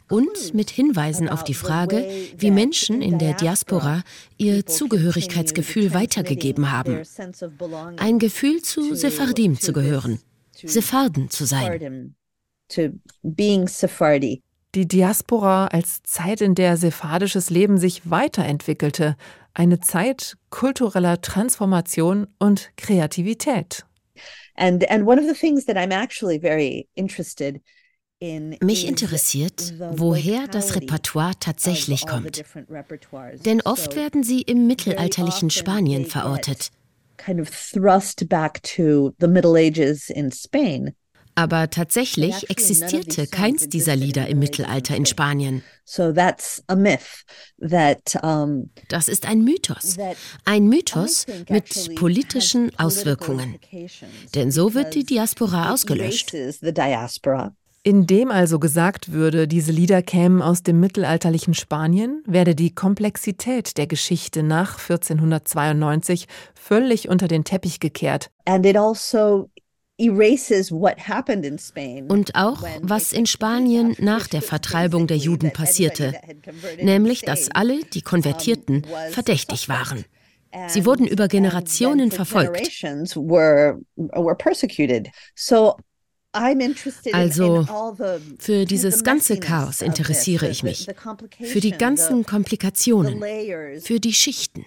[0.10, 4.04] und mit Hinweisen auf die Frage, wie Menschen in der Diaspora
[4.38, 7.04] ihr Zugehörigkeitsgefühl weitergegeben haben.
[7.98, 10.20] Ein Gefühl zu Sephardim zu gehören,
[10.54, 12.16] Sepharden zu sein
[12.70, 12.90] to
[13.24, 14.44] being Sephardi.
[14.76, 19.16] Die Diaspora als Zeit, in der sephardisches Leben sich weiterentwickelte,
[19.54, 23.86] eine Zeit kultureller Transformation und Kreativität.
[24.56, 27.62] And and one of the things that I'm actually very interested
[28.20, 32.44] mich interessiert, woher das Repertoire tatsächlich kommt.
[33.46, 36.72] Denn oft werden sie im mittelalterlichen Spanien verortet.
[41.36, 45.64] Aber tatsächlich existierte keins dieser Lieder im Mittelalter in Spanien.
[48.88, 49.98] Das ist ein Mythos.
[50.46, 53.60] Ein Mythos mit politischen Auswirkungen.
[54.34, 56.34] Denn so wird die Diaspora ausgelöscht.
[57.88, 63.88] Indem also gesagt würde, diese Lieder kämen aus dem mittelalterlichen Spanien, werde die Komplexität der
[63.88, 68.30] Geschichte nach 1492 völlig unter den Teppich gekehrt.
[68.44, 69.50] And it also
[72.10, 76.14] und auch, was in Spanien nach der Vertreibung der Juden passierte,
[76.82, 80.04] nämlich dass alle, die konvertierten, verdächtig waren.
[80.68, 82.70] Sie wurden über Generationen verfolgt.
[87.14, 87.66] Also
[88.40, 90.88] für dieses ganze Chaos interessiere ich mich,
[91.42, 93.22] für die ganzen Komplikationen,
[93.82, 94.66] für die Schichten.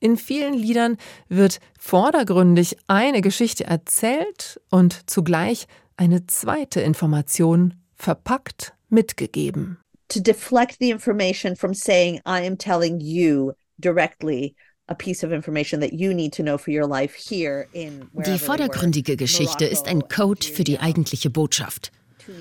[0.00, 0.96] In vielen Liedern
[1.28, 5.66] wird vordergründig eine Geschichte erzählt und zugleich
[5.96, 9.78] eine zweite Information verpackt mitgegeben.
[10.08, 14.54] To deflect the information from saying I am telling you directly
[18.26, 21.92] die vordergründige Geschichte ist ein Code für die eigentliche Botschaft.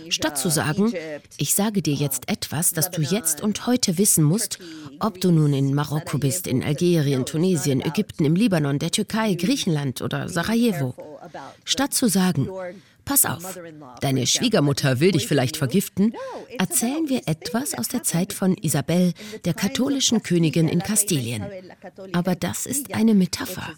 [0.10, 0.94] Statt zu sagen,
[1.38, 4.60] ich sage dir jetzt etwas, das du jetzt und heute wissen musst,
[5.00, 10.02] ob du nun in Marokko bist, in Algerien, Tunesien, Ägypten, im Libanon, der Türkei, Griechenland
[10.02, 10.94] oder Sarajevo.
[11.64, 12.50] Statt zu sagen,
[13.08, 13.58] Pass auf,
[14.02, 16.14] deine Schwiegermutter will dich vielleicht vergiften.
[16.58, 19.14] Erzählen wir etwas aus der Zeit von Isabel,
[19.46, 21.46] der katholischen Königin in Kastilien.
[22.12, 23.74] Aber das ist eine Metapher.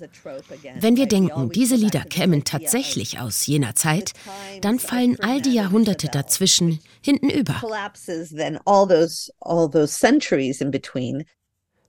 [0.80, 4.13] Wenn wir denken, diese Lieder kämen tatsächlich aus jener Zeit,
[4.61, 7.61] dann fallen all die Jahrhunderte dazwischen hinten über.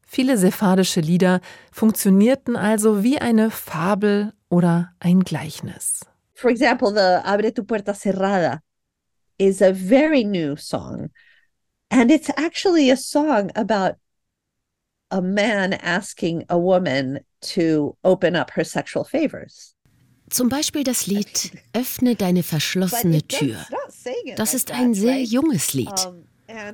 [0.07, 1.41] Viele sephardische Lieder
[1.73, 6.10] funktionierten also wie eine Fabel oder ein Gleichnis.
[6.41, 8.61] For example, the Abre tu puerta cerrada
[9.39, 11.11] is a very new song.
[11.91, 13.97] And it's actually a song about
[15.11, 19.75] a man asking a woman to open up her sexual favors.
[20.31, 23.59] Zum Beispiel das Lied Öffne deine verschlossene Tür.
[24.37, 26.09] Das ist ein sehr junges Lied.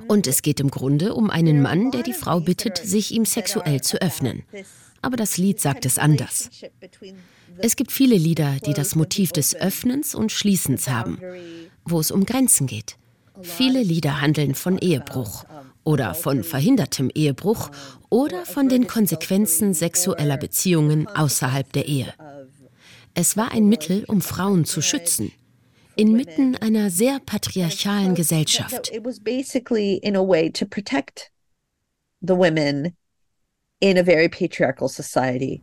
[0.07, 3.81] Und es geht im Grunde um einen Mann, der die Frau bittet, sich ihm sexuell
[3.81, 4.43] zu öffnen.
[5.07, 6.49] Aber das Lied sagt es anders.
[7.59, 11.17] Es gibt viele Lieder, die das Motiv des Öffnens und Schließens haben,
[11.85, 12.97] wo es um Grenzen geht.
[13.41, 15.45] Viele Lieder handeln von Ehebruch
[15.85, 17.71] oder von verhindertem Ehebruch
[18.09, 22.13] oder von den Konsequenzen sexueller Beziehungen außerhalb der Ehe.
[23.13, 25.31] Es war ein Mittel, um Frauen zu schützen,
[25.95, 28.91] inmitten einer sehr patriarchalen Gesellschaft.
[33.81, 35.61] In a very patriarchal society.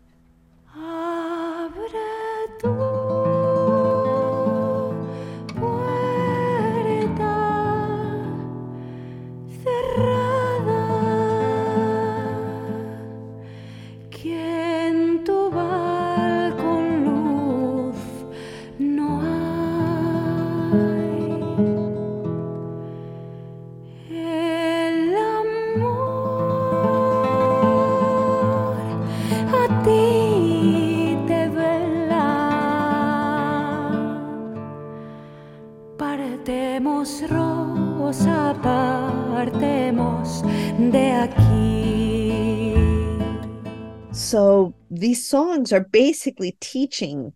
[44.34, 47.34] So these songs are basically teaching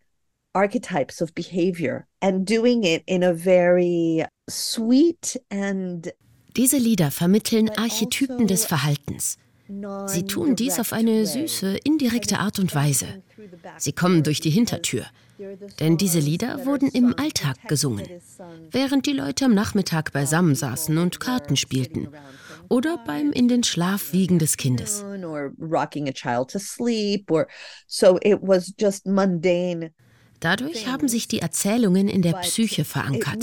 [0.53, 6.12] archetypes of behavior and doing it in a very sweet and
[6.57, 9.36] Diese Lieder vermitteln Archetypen des Verhaltens.
[10.07, 13.22] Sie tun dies auf eine süße, indirekte Art und Weise.
[13.76, 15.05] Sie kommen durch die Hintertür.
[15.78, 18.09] Denn diese Lieder wurden im Alltag gesungen,
[18.72, 22.09] während die Leute am Nachmittag beisammen saßen und Karten spielten
[22.68, 25.04] oder beim in den Schlaf wiegen des Kindes.
[30.40, 33.42] Dadurch haben sich die Erzählungen in der Psyche verankert.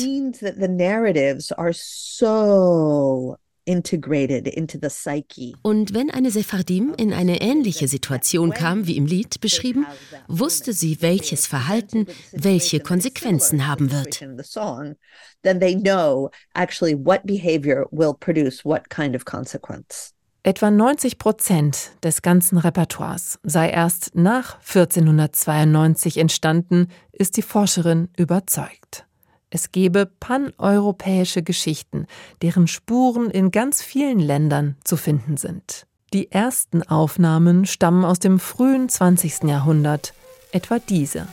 [5.63, 9.85] Und wenn eine Sephardim in eine ähnliche Situation kam wie im Lied beschrieben,
[10.27, 14.19] wusste sie, welches Verhalten welche Konsequenzen haben wird.
[15.43, 20.15] Then they know actually what behavior will produce what kind of consequence.
[20.45, 29.07] Etwa 90 Prozent des ganzen Repertoires sei erst nach 1492 entstanden, ist die Forscherin überzeugt.
[29.49, 32.07] Es gebe paneuropäische Geschichten,
[32.41, 35.85] deren Spuren in ganz vielen Ländern zu finden sind.
[36.13, 39.43] Die ersten Aufnahmen stammen aus dem frühen 20.
[39.43, 40.13] Jahrhundert,
[40.51, 41.27] etwa diese.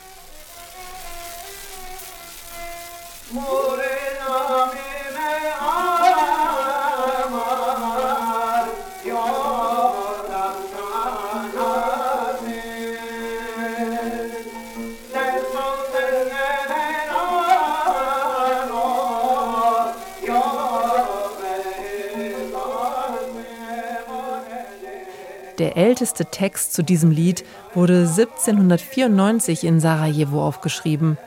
[25.63, 31.19] Der älteste Text zu diesem Lied wurde 1794 in Sarajevo aufgeschrieben.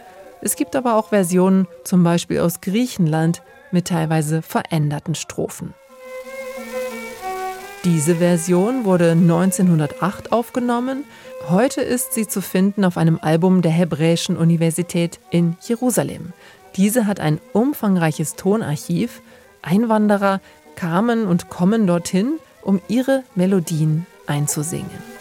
[0.42, 5.74] Es gibt aber auch Versionen, zum Beispiel aus Griechenland, mit teilweise veränderten Strophen.
[7.86, 11.06] Diese Version wurde 1908 aufgenommen.
[11.48, 16.34] Heute ist sie zu finden auf einem Album der Hebräischen Universität in Jerusalem.
[16.76, 19.22] Diese hat ein umfangreiches Tonarchiv.
[19.62, 20.42] Einwanderer
[20.76, 25.14] kamen und kommen dorthin, um ihre Melodien einzusingen.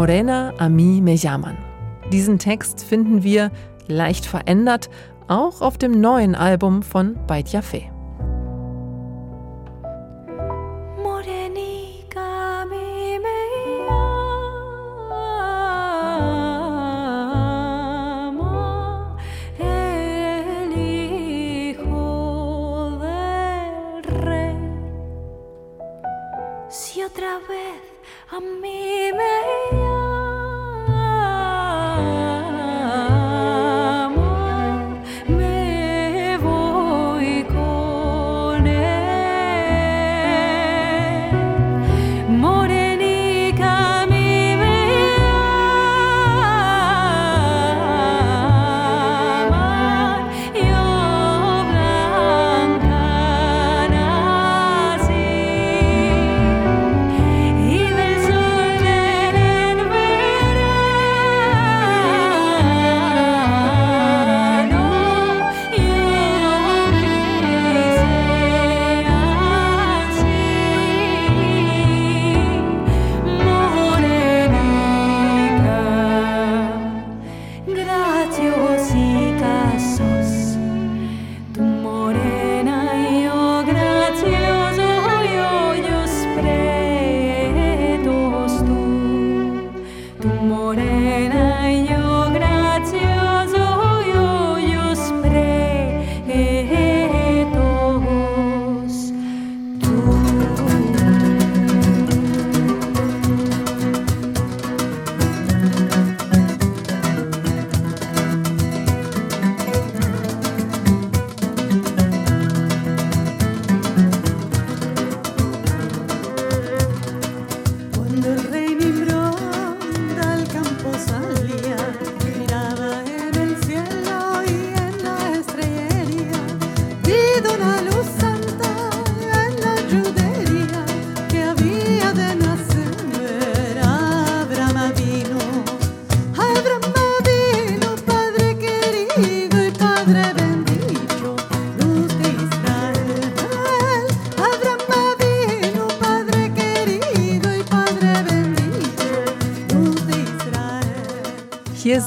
[0.00, 1.58] Morena a mí me llaman.
[2.10, 3.50] Diesen Text finden wir,
[3.86, 4.88] leicht verändert,
[5.28, 7.89] auch auf dem neuen Album von Beit Yafé.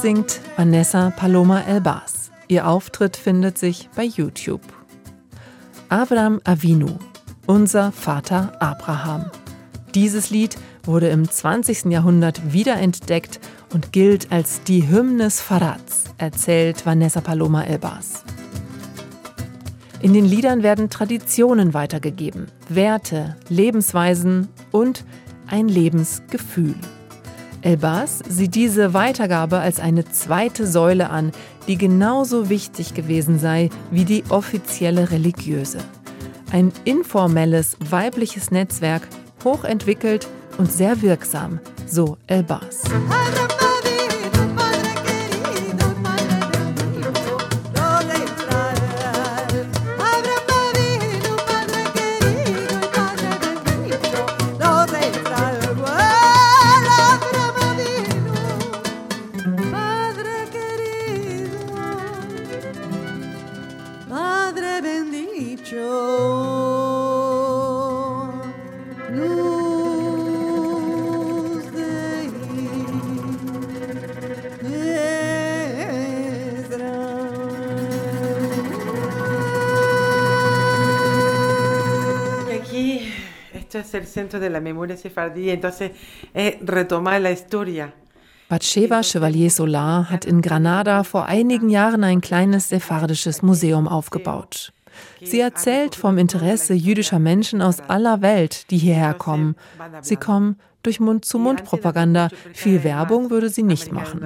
[0.03, 2.29] Singt Vanessa Paloma Elbas.
[2.49, 4.59] Ihr Auftritt findet sich bei YouTube.
[5.87, 6.97] Abraham Avinu,
[7.45, 9.31] unser Vater Abraham.
[9.95, 11.85] Dieses Lied wurde im 20.
[11.85, 13.39] Jahrhundert wiederentdeckt
[13.73, 18.25] und gilt als die Hymne Sfarads, erzählt Vanessa Paloma Elbas.
[20.01, 25.05] In den Liedern werden Traditionen weitergegeben, Werte, Lebensweisen und
[25.47, 26.75] ein Lebensgefühl.
[27.63, 31.31] Elbas sieht diese Weitergabe als eine zweite Säule an,
[31.67, 35.77] die genauso wichtig gewesen sei wie die offizielle religiöse.
[36.51, 39.07] Ein informelles weibliches Netzwerk,
[39.45, 42.83] hochentwickelt und sehr wirksam, so Elbas.
[84.13, 85.91] Centro de la memoria sefardí, entonces
[86.33, 87.93] es retomar la historia.
[88.49, 94.71] Batsheva Chevalier Solar hat in Granada vor einigen Jahren ein kleines sephardisches Museum aufgebaut.
[95.23, 99.55] Sie erzählt vom Interesse jüdischer Menschen aus aller Welt, die hierher kommen.
[100.01, 102.29] Sie kommen durch Mund-zu-Mund-Propaganda.
[102.53, 104.21] Viel Werbung würde sie nicht machen.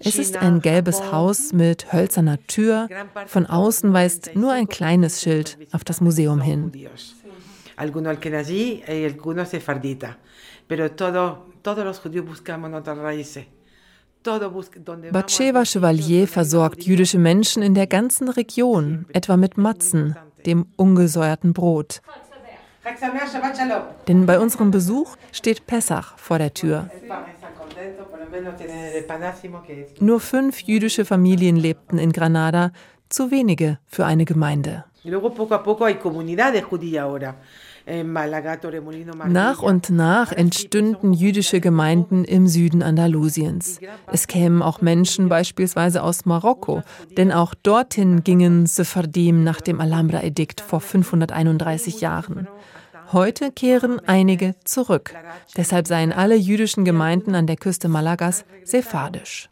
[0.00, 2.88] Es ist ein gelbes Haus mit hölzerner Tür.
[3.26, 6.72] Von außen weist nur ein kleines Schild auf das Museum hin.
[15.12, 22.00] Batsheva Chevalier versorgt jüdische Menschen in der ganzen Region, etwa mit Matzen, dem ungesäuerten Brot.
[24.06, 26.90] Denn bei unserem Besuch steht Pessach vor der Tür.
[30.00, 32.72] Nur fünf jüdische Familien lebten in Granada,
[33.08, 34.84] zu wenige für eine Gemeinde.
[39.28, 43.80] Nach und nach entstünden jüdische Gemeinden im Süden Andalusiens.
[44.12, 46.82] Es kämen auch Menschen beispielsweise aus Marokko,
[47.16, 52.46] denn auch dorthin gingen Sephardim nach dem Alhambra-Edikt vor 531 Jahren.
[53.12, 55.14] Heute kehren einige zurück.
[55.56, 59.48] Deshalb seien alle jüdischen Gemeinden an der Küste Malagas sephardisch.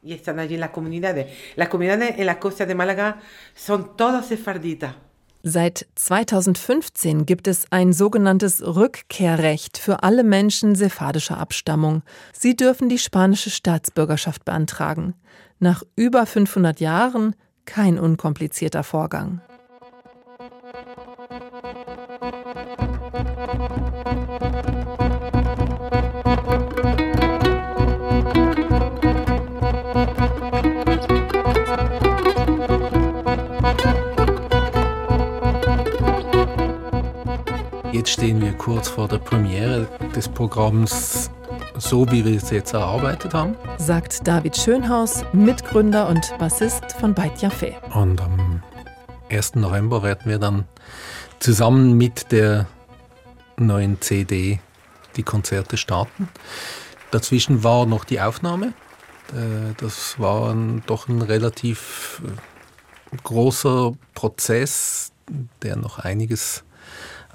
[5.42, 12.02] Seit 2015 gibt es ein sogenanntes Rückkehrrecht für alle Menschen sephardischer Abstammung.
[12.32, 15.14] Sie dürfen die spanische Staatsbürgerschaft beantragen.
[15.60, 19.40] Nach über 500 Jahren kein unkomplizierter Vorgang.
[38.06, 41.28] Jetzt stehen wir kurz vor der Premiere des Programms,
[41.76, 43.56] so wie wir es jetzt erarbeitet haben.
[43.78, 47.74] Sagt David Schönhaus, Mitgründer und Bassist von Beit Jaffe.
[47.92, 48.62] Und am
[49.28, 49.56] 1.
[49.56, 50.68] November werden wir dann
[51.40, 52.68] zusammen mit der
[53.56, 54.60] neuen CD
[55.16, 56.28] die Konzerte starten.
[57.10, 58.66] Dazwischen war noch die Aufnahme.
[59.32, 60.54] Äh, das war
[60.86, 65.10] doch ein relativ äh, großer Prozess,
[65.62, 66.62] der noch einiges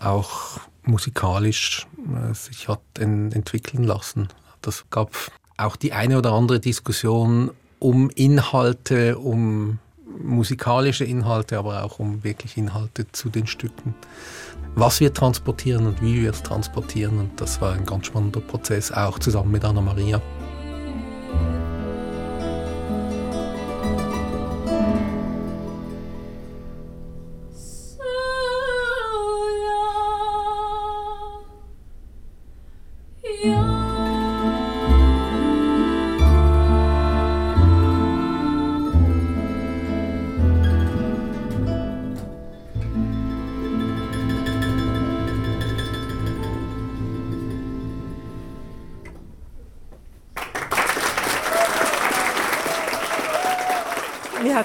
[0.01, 4.29] auch musikalisch äh, sich hat entwickeln lassen.
[4.61, 5.11] Das gab
[5.57, 9.79] auch die eine oder andere Diskussion um Inhalte, um
[10.23, 13.95] musikalische Inhalte, aber auch um wirklich Inhalte zu den Stücken.
[14.75, 17.19] Was wir transportieren und wie wir es transportieren.
[17.19, 20.21] Und das war ein ganz spannender Prozess, auch zusammen mit Anna Maria.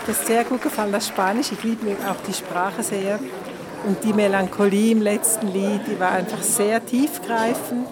[0.07, 1.53] Das sehr gut gefallen, das Spanisch.
[1.53, 3.19] Ich liebe auch die Sprache sehr.
[3.87, 7.89] Und die Melancholie im letzten Lied, die war einfach sehr tiefgreifend.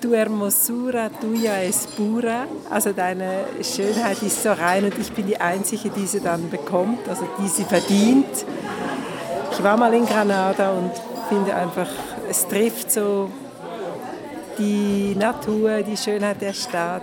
[0.00, 5.38] Tu hermosura tuya es pura, also deine Schönheit ist so rein und ich bin die
[5.38, 8.44] Einzige, die sie dann bekommt, also die sie verdient.
[9.52, 10.92] Ich war mal in Granada und
[11.30, 11.88] finde einfach,
[12.28, 13.30] es trifft so
[14.58, 17.02] die Natur, die Schönheit der Stadt.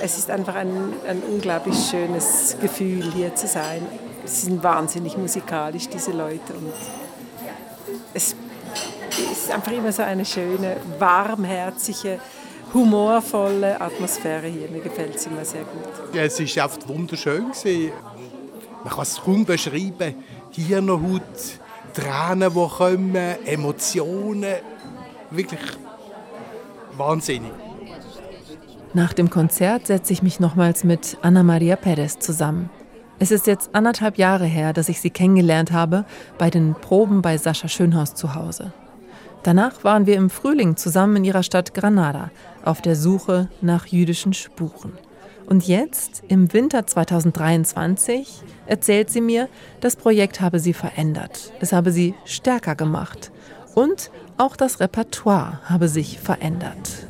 [0.00, 3.86] Es ist einfach ein, ein unglaublich schönes Gefühl, hier zu sein.
[4.24, 6.54] Sie sind wahnsinnig musikalisch, diese Leute.
[6.54, 6.72] Und
[8.14, 8.34] es
[9.32, 12.20] ist einfach immer so eine schöne, warmherzige,
[12.72, 14.68] humorvolle Atmosphäre hier.
[14.70, 16.14] Mir gefällt es immer sehr gut.
[16.14, 17.46] Ja, es war einfach wunderschön.
[18.84, 20.14] Man kann es kaum beschreiben.
[20.50, 21.22] Hier noch Haut,
[21.92, 24.54] Tränen, die kommen, Emotionen.
[25.30, 25.60] Wirklich
[26.96, 27.52] wahnsinnig.
[28.94, 32.68] Nach dem Konzert setze ich mich nochmals mit Anna Maria Perez zusammen.
[33.18, 36.04] Es ist jetzt anderthalb Jahre her, dass ich sie kennengelernt habe
[36.36, 38.74] bei den Proben bei Sascha Schönhaus zu Hause.
[39.44, 42.30] Danach waren wir im Frühling zusammen in ihrer Stadt Granada
[42.64, 44.92] auf der Suche nach jüdischen Spuren.
[45.46, 49.48] Und jetzt, im Winter 2023, erzählt sie mir,
[49.80, 51.52] das Projekt habe sie verändert.
[51.60, 53.32] Es habe sie stärker gemacht.
[53.74, 57.06] Und auch das Repertoire habe sich verändert.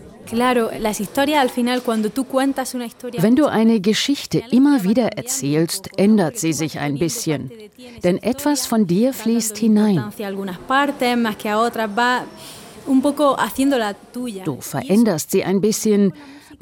[3.19, 7.51] Wenn du eine Geschichte immer wieder erzählst, ändert sie sich ein bisschen.
[8.03, 10.13] Denn etwas von dir fließt hinein.
[14.45, 16.13] Du veränderst sie ein bisschen,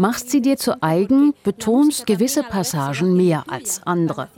[0.00, 4.28] machst sie dir zu eigen, betonst gewisse Passagen mehr als andere.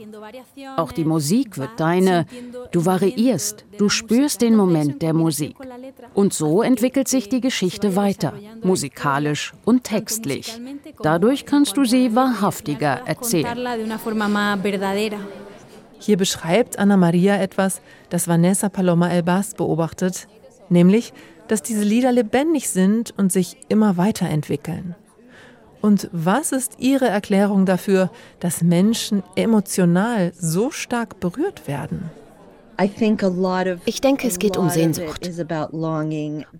[0.75, 2.25] Auch die Musik wird deine,
[2.73, 5.55] du variierst, du spürst den Moment der Musik.
[6.13, 10.59] Und so entwickelt sich die Geschichte weiter, musikalisch und textlich.
[11.01, 13.57] Dadurch kannst du sie wahrhaftiger erzählen.
[15.97, 20.27] Hier beschreibt Anna Maria etwas, das Vanessa Paloma Elbas beobachtet,
[20.67, 21.13] nämlich,
[21.47, 24.95] dass diese Lieder lebendig sind und sich immer weiterentwickeln.
[25.83, 28.09] Und was ist Ihre Erklärung dafür,
[28.39, 32.09] dass Menschen emotional so stark berührt werden?
[33.85, 35.29] Ich denke, es geht um Sehnsucht,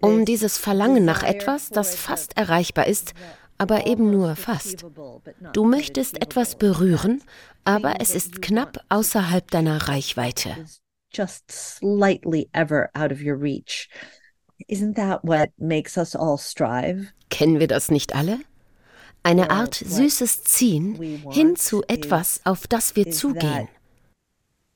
[0.01, 3.13] um dieses Verlangen nach etwas, das fast erreichbar ist,
[3.57, 4.85] aber eben nur fast.
[5.53, 7.23] Du möchtest etwas berühren,
[7.63, 10.57] aber es ist knapp außerhalb deiner Reichweite.
[11.13, 13.87] Just slightly ever out of your reach.
[14.67, 17.07] Isn't that what makes us all strive?
[17.29, 18.39] Kennen wir das nicht alle?
[19.23, 20.95] Eine Art süßes Ziehen
[21.31, 23.67] hin zu etwas, auf das wir zugehen.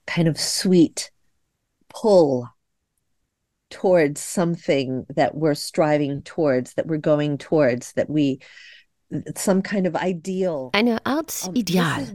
[0.06, 1.12] Kind of sweet
[1.90, 2.48] pull
[3.70, 8.40] towards something that we're striving towards, that we're going towards, that we
[9.36, 10.70] some kind of ideal.
[10.74, 12.08] Eine Art Ideal.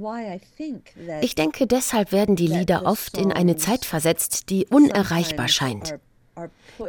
[1.22, 5.98] Ich denke, deshalb werden die Lieder oft in eine Zeit versetzt, die unerreichbar scheint.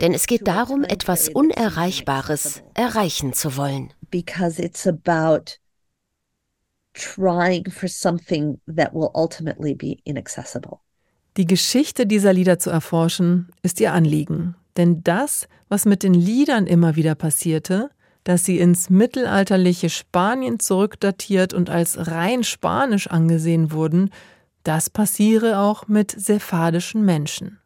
[0.02, 3.94] Denn es geht darum, etwas Unerreichbares erreichen zu wollen.
[4.14, 5.58] Because it's about
[6.94, 10.82] trying for something that will ultimately be inaccessible.
[11.36, 14.56] Die Geschichte dieser Lieder zu erforschen, ist ihr Anliegen.
[14.78, 17.90] Denn das, was mit den Liedern immer wieder passierte,
[18.24, 24.12] dass sie ins mittelalterliche Spanien zurückdatiert und als rein spanisch angesehen wurden,
[24.64, 27.60] das passiere auch mit sephardischen Menschen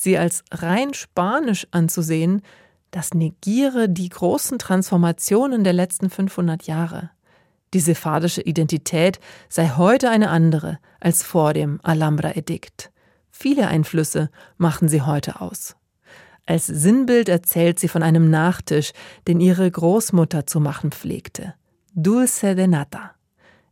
[0.00, 2.42] sie als rein spanisch anzusehen,
[2.90, 7.10] das negiere die großen Transformationen der letzten 500 Jahre.
[7.74, 12.90] Die sephardische Identität sei heute eine andere als vor dem Alhambra-Edikt.
[13.30, 15.76] Viele Einflüsse machen sie heute aus.
[16.46, 18.92] Als Sinnbild erzählt sie von einem Nachtisch,
[19.26, 21.54] den ihre Großmutter zu machen pflegte.
[21.94, 23.17] Dulce de nata.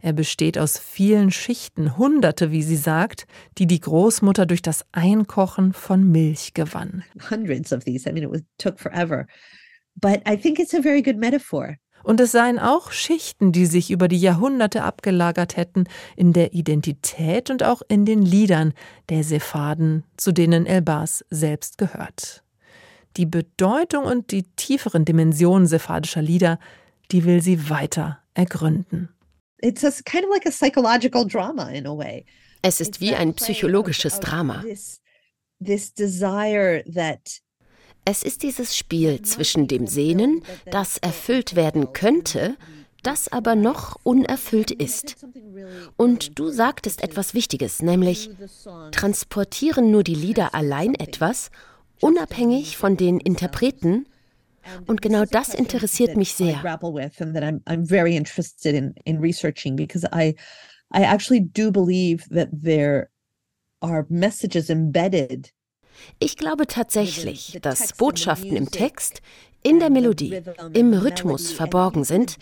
[0.00, 3.26] Er besteht aus vielen Schichten, Hunderte, wie sie sagt,
[3.58, 7.02] die die Großmutter durch das Einkochen von Milch gewann.
[7.30, 8.08] Hundreds of these.
[8.08, 9.26] I mean, it took forever.
[9.96, 11.76] But I think it's a very good metaphor.
[12.04, 15.84] Und es seien auch Schichten, die sich über die Jahrhunderte abgelagert hätten
[16.14, 18.74] in der Identität und auch in den Liedern
[19.08, 22.44] der Sephaden, zu denen Elbas selbst gehört.
[23.16, 26.60] Die Bedeutung und die tieferen Dimensionen sephadischer Lieder,
[27.10, 29.08] die will sie weiter ergründen.
[29.58, 32.26] It's a, kind of like a psychological drama in a way.
[32.62, 34.64] Es ist wie ein psychologisches Drama.
[38.04, 42.56] Es ist dieses Spiel zwischen dem Sehnen, das erfüllt werden könnte,
[43.02, 45.16] das aber noch unerfüllt ist.
[45.96, 48.30] Und du sagtest etwas Wichtiges, nämlich
[48.90, 51.50] transportieren nur die Lieder allein etwas,
[52.00, 54.06] unabhängig von den Interpreten,
[54.86, 56.62] und genau das interessiert mich sehr.
[66.18, 69.22] Ich glaube tatsächlich, dass Botschaften im Text,
[69.62, 70.42] in der Melodie,
[70.74, 72.36] im Rhythmus verborgen sind,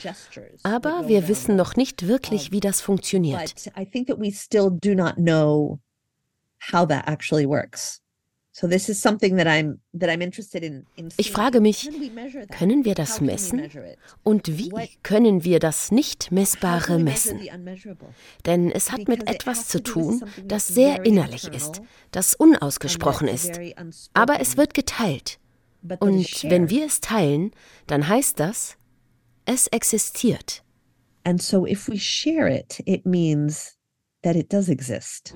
[0.63, 3.55] aber wir wissen noch nicht wirklich, wie das funktioniert.
[11.17, 11.91] Ich frage mich,
[12.57, 13.69] können wir das messen?
[14.23, 14.71] Und wie
[15.03, 17.41] können wir das Nicht-Messbare messen?
[18.47, 21.83] Denn es hat mit etwas zu tun, das sehr innerlich ist,
[22.13, 23.59] das unausgesprochen ist.
[24.13, 25.41] Aber es wird geteilt.
[25.99, 27.51] Und wenn wir es teilen,
[27.89, 28.77] dann heißt das,
[29.47, 30.63] es existiert.
[31.25, 33.77] And so if we share it, it means
[34.23, 35.35] that it does exist.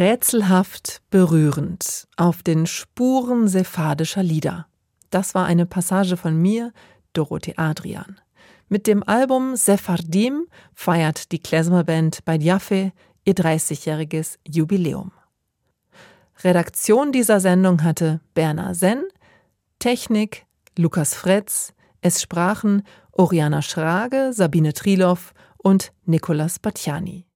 [0.00, 4.66] Rätselhaft berührend auf den Spuren sephardischer Lieder.
[5.10, 6.72] Das war eine Passage von mir,
[7.12, 8.18] Dorothee Adrian.
[8.70, 12.92] Mit dem Album Sephardim feiert die Klezmerband bei Jaffe
[13.26, 15.12] ihr 30-jähriges Jubiläum.
[16.42, 19.02] Redaktion dieser Sendung hatte Berna Senn,
[19.80, 20.46] Technik
[20.78, 27.26] Lukas Fretz, es sprachen Oriana Schrage, Sabine Triloff und Nicolas Batjani.